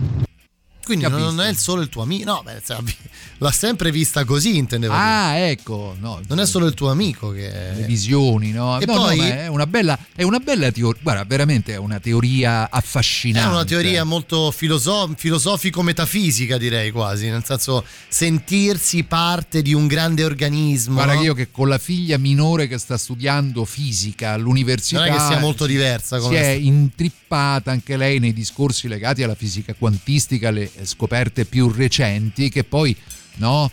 [0.91, 2.25] Quindi non, non è solo il tuo amico.
[2.31, 2.61] No, beh,
[3.39, 4.93] l'ha sempre vista così, intendevo.
[4.93, 5.95] Ah, ecco.
[6.01, 7.49] No, non è solo il tuo amico che.
[7.77, 8.81] le visioni, no?
[8.81, 11.01] E No, no, poi- ma è una bella, è una bella teoria.
[11.01, 13.49] Guarda, veramente è una teoria È affascinante.
[13.55, 20.95] una teoria molto filoso- filosofico-metafisica, direi quasi, nel senso sentirsi parte di un grande organismo.
[20.95, 21.21] Guarda no?
[21.21, 25.25] che io che con la figlia minore che sta studiando fisica all'università Non è che
[25.25, 30.51] sia molto diversa si come è intrippata anche lei nei discorsi legati alla fisica quantistica,
[30.51, 32.97] le scoperte più recenti che poi
[33.36, 33.70] no,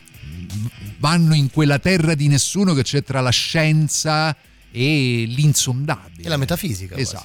[0.97, 4.35] vanno in quella terra di nessuno che c'è tra la scienza
[4.71, 6.23] e l'insondabile.
[6.23, 6.95] E la metafisica.
[6.95, 7.15] quasi.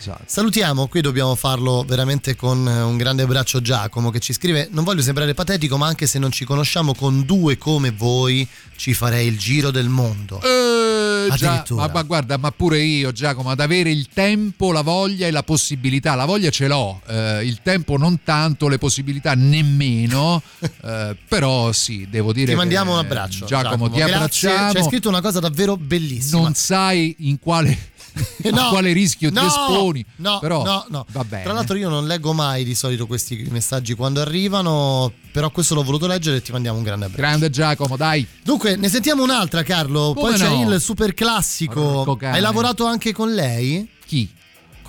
[0.00, 0.22] Esatto.
[0.24, 4.82] Salutiamo, qui dobbiamo farlo veramente con eh, un grande abbraccio Giacomo che ci scrive non
[4.82, 9.26] voglio sembrare patetico ma anche se non ci conosciamo con due come voi ci farei
[9.26, 10.40] il giro del mondo.
[10.40, 11.86] Eh, già, Addirittura.
[11.86, 15.42] ma, ma guarda, ma pure io, Giacomo, ad avere il tempo, la voglia e la
[15.42, 16.14] possibilità.
[16.14, 20.42] La voglia ce l'ho, eh, il tempo non tanto, le possibilità nemmeno.
[20.82, 22.52] eh, però sì, devo dire.
[22.52, 23.44] Ti mandiamo un abbraccio.
[23.44, 24.14] Giacomo, ti Grazie.
[24.14, 24.72] abbracciamo.
[24.72, 26.40] C'è scritto una cosa davvero bellissima.
[26.40, 27.92] Non sai in quale,
[28.52, 30.04] a quale rischio no, ti esponi.
[30.16, 31.06] No, però, no, no.
[31.10, 31.42] Va bene.
[31.42, 35.82] Tra l'altro io non leggo mai di solito questi messaggi quando arrivano, però questo l'ho
[35.82, 37.26] voluto leggere e ti mandiamo un grande abbraccio.
[37.26, 38.26] Grande Giacomo, dai.
[38.42, 40.72] Dunque, ne sentiamo un'altra Carlo, Come poi c'è no?
[40.72, 42.18] il super classico.
[42.20, 43.88] Hai lavorato anche con lei?
[44.06, 44.28] Chi?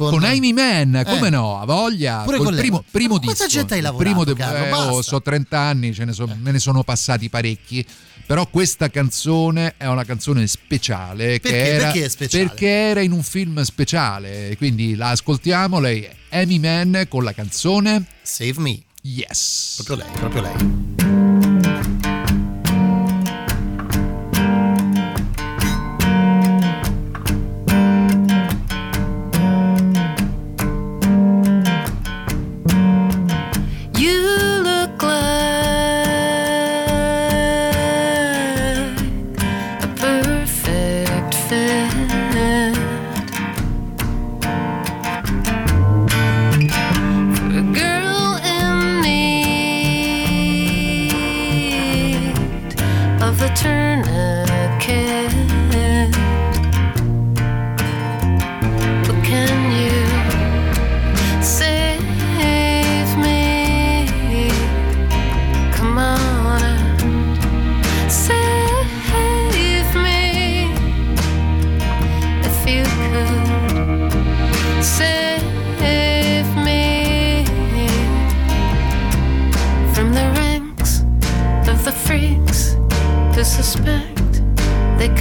[0.09, 1.29] Con Amy Man, come Eh.
[1.31, 1.59] no?
[1.59, 2.21] A voglia.
[2.23, 3.33] Pure Col con primo, primo disco.
[3.35, 4.65] quanta gente hai lavorato, primo de- Carlo?
[4.65, 7.85] eh, oh, so 30 anni, ce ne so- me ne sono passati parecchi.
[8.25, 11.39] Però questa canzone è una canzone speciale.
[11.39, 11.49] Perché?
[11.49, 12.45] Che era, Perché è speciale?
[12.45, 14.55] Perché era in un film speciale.
[14.57, 15.79] Quindi la ascoltiamo.
[15.79, 18.79] Lei è Amy Man con la canzone Save Me.
[19.01, 19.81] Yes.
[19.83, 21.00] Proprio lei, proprio lei.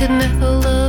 [0.00, 0.79] could never love.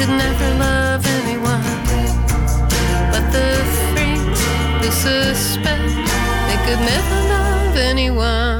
[0.00, 1.62] Could never love anyone.
[3.12, 3.50] But the
[3.92, 4.42] freaks
[4.80, 5.94] who suspect
[6.48, 8.59] they could never love anyone.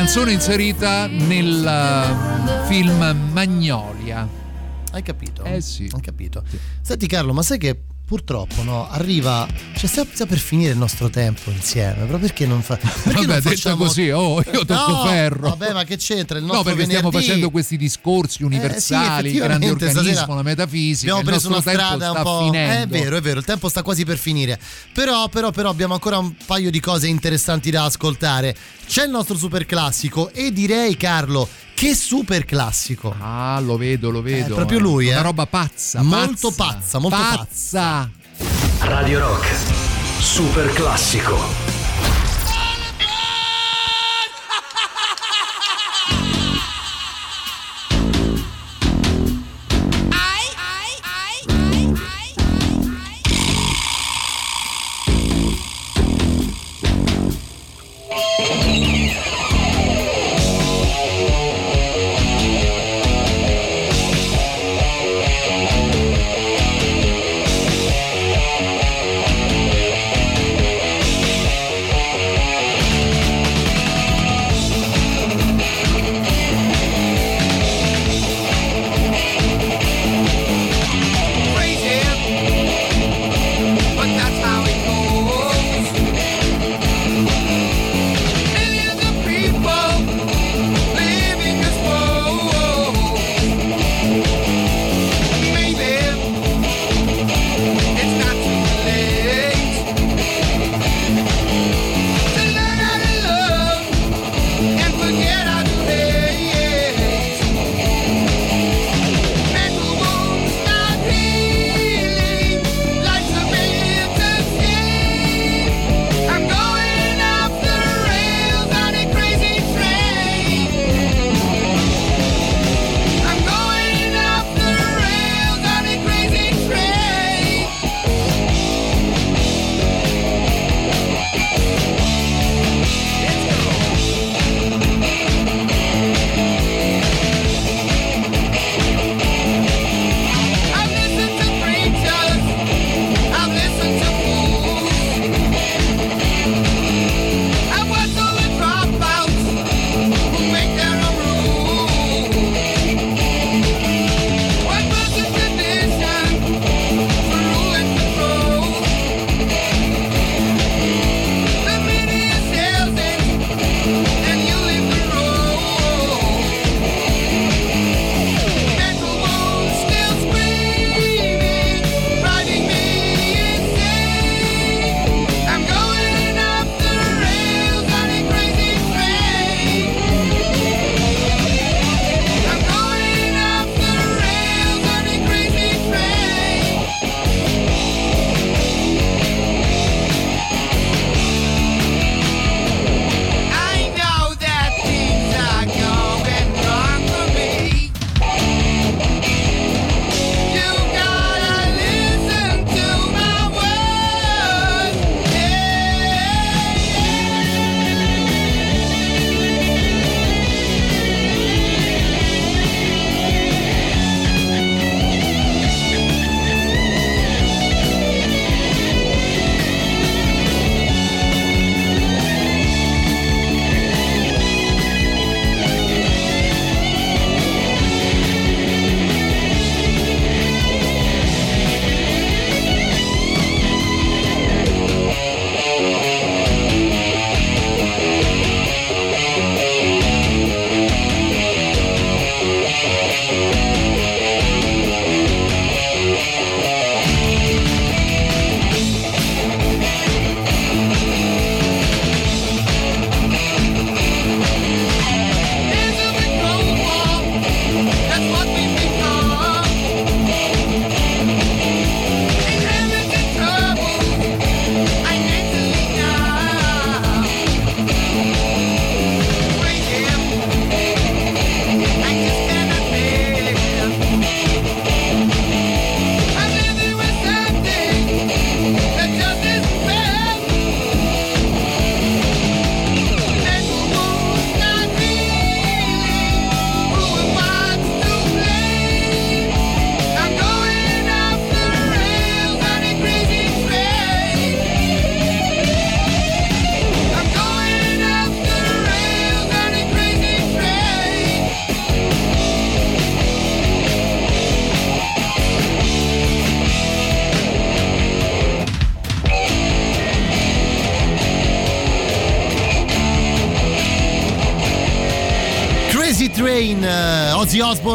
[0.00, 4.26] Canzone inserita nel uh, film Magnolia.
[4.92, 5.44] Hai capito?
[5.44, 5.90] Eh sì.
[5.92, 6.42] Hai capito.
[6.80, 9.46] Senti Carlo, ma sai che purtroppo no, arriva,
[9.76, 12.74] cioè sta, sta per finire il nostro tempo insieme, però perché non fa...
[13.04, 15.48] Perché Vabbè, facciamo- così, oh, io tocco No, ferro.
[15.50, 16.36] Vabbè, ma che c'entra?
[16.38, 20.02] Il No, nostro perché stiamo venerdì- facendo questi discorsi universali, Eh, sì, il grande organismo,
[20.02, 21.12] stasera la metafisica.
[21.12, 22.40] Abbiamo preso una strada un po'.
[22.46, 22.96] finendo.
[22.96, 24.58] È vero, è vero, il tempo sta quasi per finire.
[24.92, 28.56] Però, però, però abbiamo ancora un paio di cose interessanti da ascoltare.
[28.88, 31.48] C'è il nostro super classico e direi, Carlo,
[31.80, 33.14] che super classico.
[33.18, 34.52] Ah, lo vedo, lo vedo.
[34.52, 35.22] È proprio lui, Una eh.
[35.22, 37.38] roba pazza, Molto pazza, molto pazza.
[37.38, 38.10] pazza.
[38.80, 39.48] Radio Rock.
[40.20, 41.59] Super classico.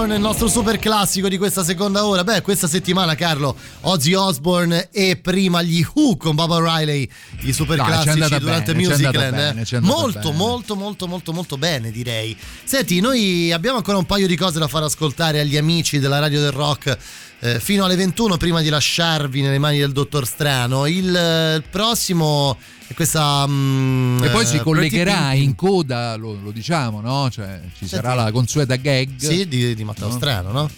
[0.05, 2.23] Ozzy Osbourne, il nostro super classico di questa seconda ora.
[2.23, 7.09] Beh, questa settimana, Carlo, Ozzy Osbourne e prima gli Who con Bob O'Reilly,
[7.41, 9.33] i super è classici durante bene, Musicland.
[9.33, 9.53] eh.
[9.53, 10.35] bene, molto, bene.
[10.35, 12.37] molto, molto, molto, molto bene, direi.
[12.63, 16.39] Senti, noi abbiamo ancora un paio di cose da far ascoltare agli amici della Radio
[16.39, 16.97] del Rock.
[17.39, 21.63] eh, fino alle 21 prima di lasciarvi nelle mani del dottor Strano il, eh, il
[21.69, 22.57] prossimo
[22.93, 27.29] questa mm, E poi si eh, collegherà in coda, lo, lo diciamo, no?
[27.31, 29.09] Cioè, ci sarà la consueta gag.
[29.17, 30.13] Sì, di, di Matteo No?
[30.13, 30.69] Strano, no?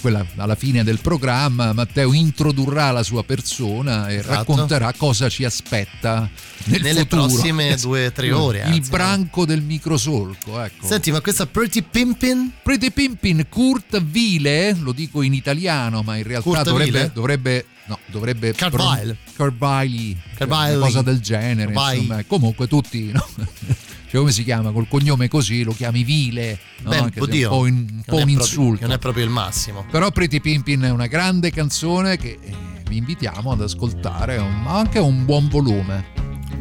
[0.00, 4.34] Quella alla fine del programma Matteo introdurrà la sua persona e Esatto.
[4.34, 6.28] racconterà cosa ci aspetta
[6.64, 7.26] nel Nelle futuro.
[7.26, 10.86] prossime due o tre ore, Il anzi, branco del microsolco, ecco.
[10.86, 12.50] Senti, ma questa Pretty Pimpin?
[12.62, 18.52] Pretty Pimpin Kurt Vile, lo dico in italiano, ma in realtà dovrebbe, dovrebbe no, dovrebbe
[18.52, 19.16] Carvile.
[19.34, 20.76] Carvile, Carvile.
[20.76, 22.02] una cosa del genere, Carvile.
[22.02, 22.24] insomma.
[22.26, 23.26] Comunque tutti no?
[24.08, 24.70] Cioè, come si chiama?
[24.70, 26.88] Col cognome così lo chiami Vile, no?
[26.88, 28.86] Beh, oddio, un po', in- un, po' non un è proprio- insulto.
[28.86, 29.84] non è proprio il massimo.
[29.90, 32.52] Però Pretty Pimpin è una grande canzone che eh,
[32.88, 36.06] vi invitiamo ad ascoltare, ma anche un buon volume.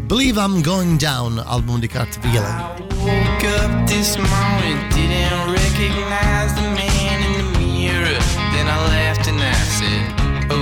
[0.07, 2.75] Believe I'm Going Down, album di Kurt Vile.
[2.99, 8.17] Woke up this morning, didn't recognize the man in the mirror.
[8.51, 9.53] Then I laughed and I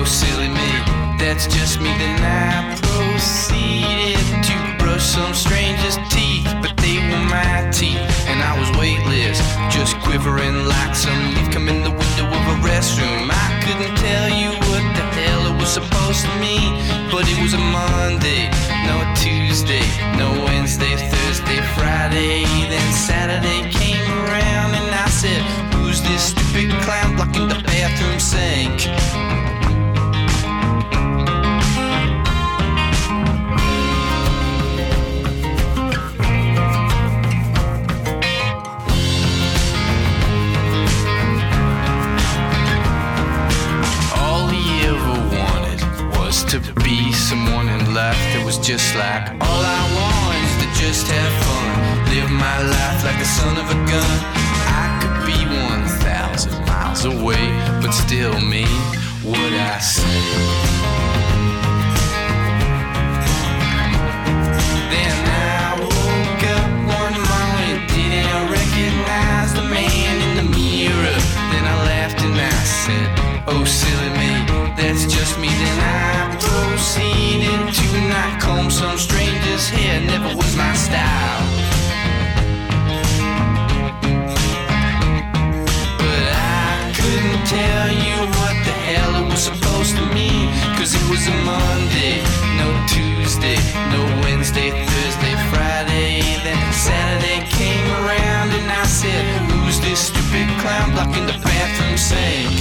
[0.05, 0.71] silly me,
[1.17, 1.89] that's just me.
[1.97, 8.57] Then I proceeded to brush some stranger's teeth, but they were my teeth, and I
[8.59, 9.39] was weightless,
[9.73, 13.29] just quivering like some leaf come in the window of a restroom.
[13.31, 16.71] I couldn't tell you what the hell it was supposed to mean,
[17.11, 18.49] but it was a Monday,
[18.85, 19.85] no Tuesday,
[20.17, 25.41] no Wednesday, Thursday, Friday, then Saturday came around, and I said,
[25.73, 29.54] Who's this stupid clown blocking the bathroom sink?
[46.63, 51.03] To be someone in life that was just like all I want is to just
[51.11, 51.67] have fun,
[52.15, 54.15] live my life like a son of a gun.
[54.71, 57.43] I could be one thousand miles away,
[57.83, 58.71] but still mean
[59.27, 60.21] what I say.
[64.87, 71.19] Then I woke up one morning, didn't recognize the man in the mirror.
[71.51, 73.07] Then I laughed and I said,
[73.43, 74.31] Oh, silly me,
[74.79, 75.49] that's just me.
[75.51, 76.34] Then I
[79.65, 81.45] stranger's hair, never was my style.
[85.97, 90.49] But I couldn't tell you what the hell it was supposed to mean.
[90.77, 92.21] Cause it was a Monday,
[92.57, 93.57] no Tuesday,
[93.91, 96.21] no Wednesday, Thursday, Friday.
[96.43, 102.53] Then Saturday came around and I said, Who's this stupid clown blocking the bathroom sink?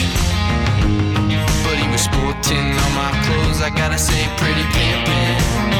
[1.65, 5.74] But he was sporting all my clothes, I gotta say, pretty pimpin'.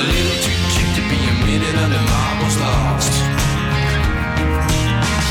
[0.00, 3.12] A little too cute to be a minute under marbles lost.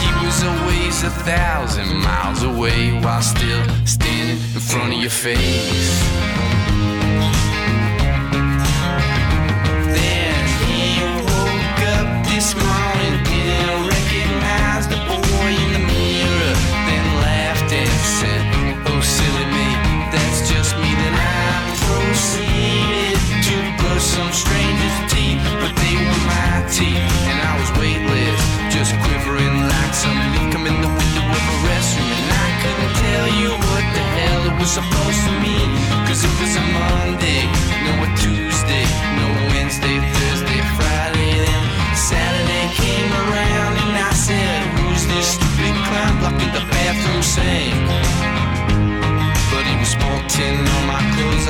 [0.03, 6.28] He was always a thousand miles away while still standing in front of your face.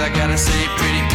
[0.09, 1.08] I gotta say, pretty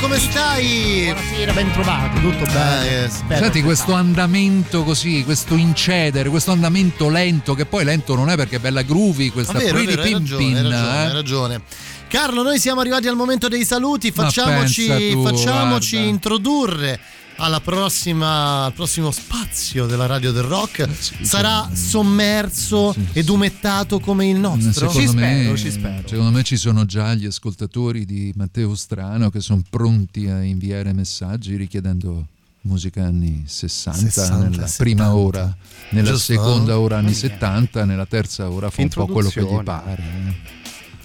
[0.00, 1.04] come stai?
[1.12, 3.04] Buonasera, ben trovato, tutto bene.
[3.04, 8.30] Eh, Spero Senti questo andamento così, questo incedere, questo andamento lento, che poi lento non
[8.30, 11.06] è perché è bella groovy, questa Ah, vero, vero, hai ragione, hai ragione, eh.
[11.06, 11.60] hai ragione.
[12.08, 16.98] Carlo, noi siamo arrivati al momento dei saluti, facciamoci, tu, facciamoci introdurre
[17.38, 20.88] alla prossima, al prossimo spazio della radio del rock.
[21.22, 24.90] Sarà sommerso ed umettato come il nostro?
[24.90, 30.26] Secondo me, secondo me ci sono già gli ascoltatori di Matteo Strano che sono pronti
[30.28, 32.26] a inviare messaggi richiedendo
[32.62, 34.74] musica anni 60, 60, nella 70.
[34.82, 35.56] prima ora,
[35.90, 36.32] nella Giusto?
[36.32, 40.02] seconda ora anni 70, nella terza ora fa un po' quello che gli pare.
[40.02, 40.36] eh.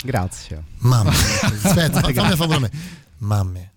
[0.04, 0.64] Grazie.
[0.80, 1.12] Mamma,
[1.64, 2.72] aspetta, fa- fammi fa pure me.
[3.20, 3.72] Mamme,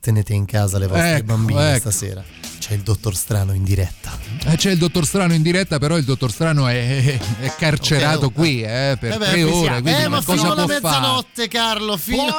[0.00, 1.90] tenete in casa le vostre Ecco, bambine ecco.
[1.90, 2.24] stasera.
[2.58, 4.16] C'è il dottor Strano in diretta.
[4.44, 8.32] Eh, c'è il dottor Strano in diretta, però il dottor Strano è, è carcerato Ok,
[8.34, 9.82] qui eh, per Eh beh, tre ore.
[9.84, 10.98] Eh, ma cosa fino alla può fare?
[11.00, 11.96] mezzanotte, Carlo.
[11.96, 12.38] Fino...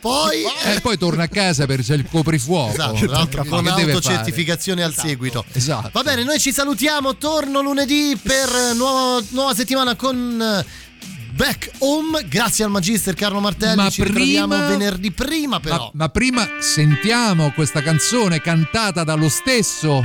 [0.00, 0.42] Poi,
[0.74, 2.72] E poi torna a casa per c'è il coprifuoco.
[2.72, 5.44] Esatto, con Che deve autocertificazione al seguito.
[5.52, 5.90] Esatto.
[5.92, 7.16] Va bene, noi ci salutiamo.
[7.16, 10.88] Torno lunedì per eh, nuova, nuova settimana con eh,
[11.32, 12.24] Back Home.
[12.28, 13.76] Grazie al Magister Carlo Martelli.
[13.76, 15.90] Ma ci prima- venerdì prima, però.
[15.94, 20.04] Ma, ma prima sentiamo questa canzone cantata dallo stesso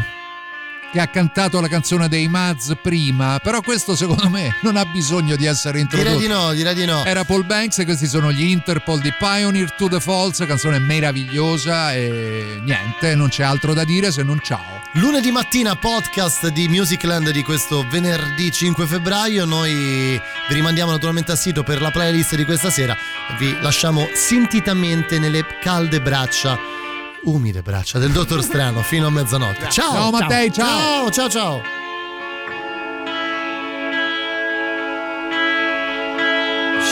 [0.91, 5.35] che ha cantato la canzone dei Maz prima, però questo secondo me non ha bisogno
[5.35, 6.17] di essere introdotto.
[6.17, 7.03] Direi di no, direi di no.
[7.03, 11.93] Era Paul Banks e questi sono gli Interpol di Pioneer to the Falls, canzone meravigliosa
[11.93, 14.84] e niente, non c'è altro da dire se non ciao.
[14.97, 19.43] Lunedì mattina podcast di Musicland di questo venerdì 5 febbraio.
[19.43, 22.95] Noi vi rimandiamo naturalmente al sito per la playlist di questa sera.
[23.37, 26.57] Vi lasciamo sentitamente nelle calde braccia,
[27.23, 29.69] umide braccia del dottor Strano fino a mezzanotte.
[29.69, 29.91] Ciao!
[29.91, 31.11] Ciao, Mattei, Ciao, ciao.
[31.11, 31.61] ciao, ciao!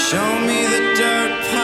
[0.09, 1.62] Show me the dirt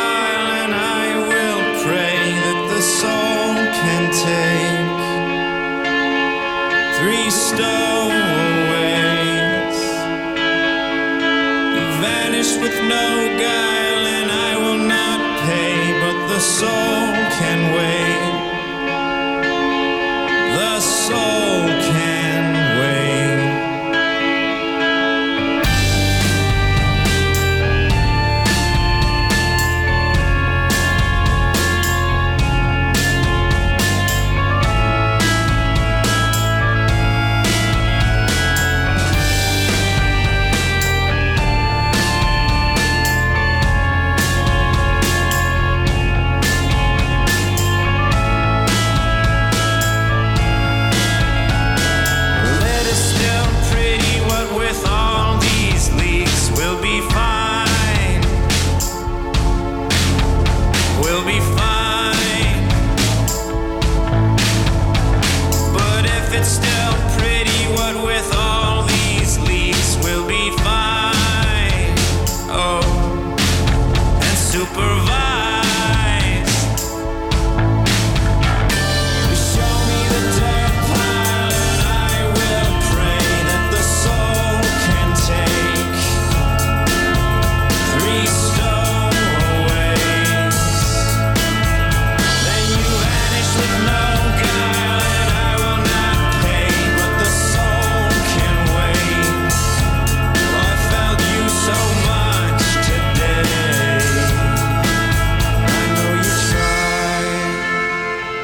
[11.76, 13.07] You vanish with no
[13.44, 17.19] guile and I will not pay, but the soul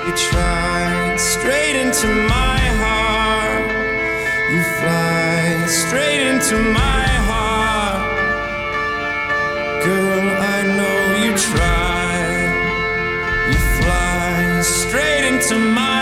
[0.06, 3.66] You tried straight into my heart.
[4.54, 8.04] You fly straight into my heart.
[9.84, 10.26] Girl,
[10.56, 12.14] I know you try.
[13.50, 15.95] You fly straight into my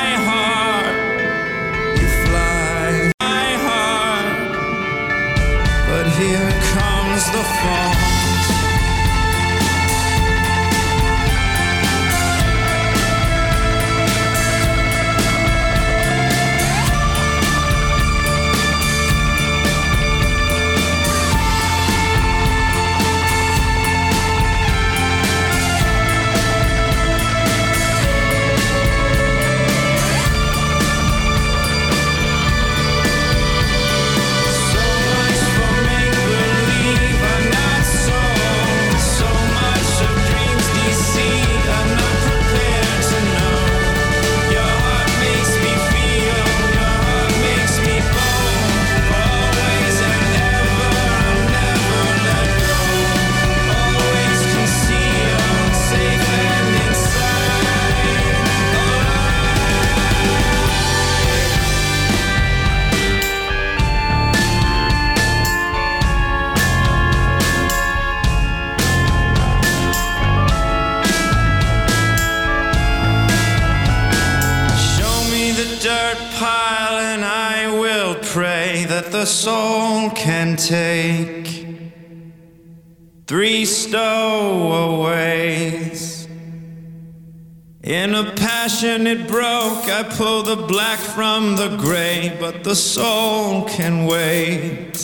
[91.69, 94.97] the gray, but the soul can wait.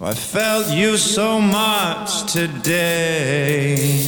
[0.00, 4.07] I felt you so much today.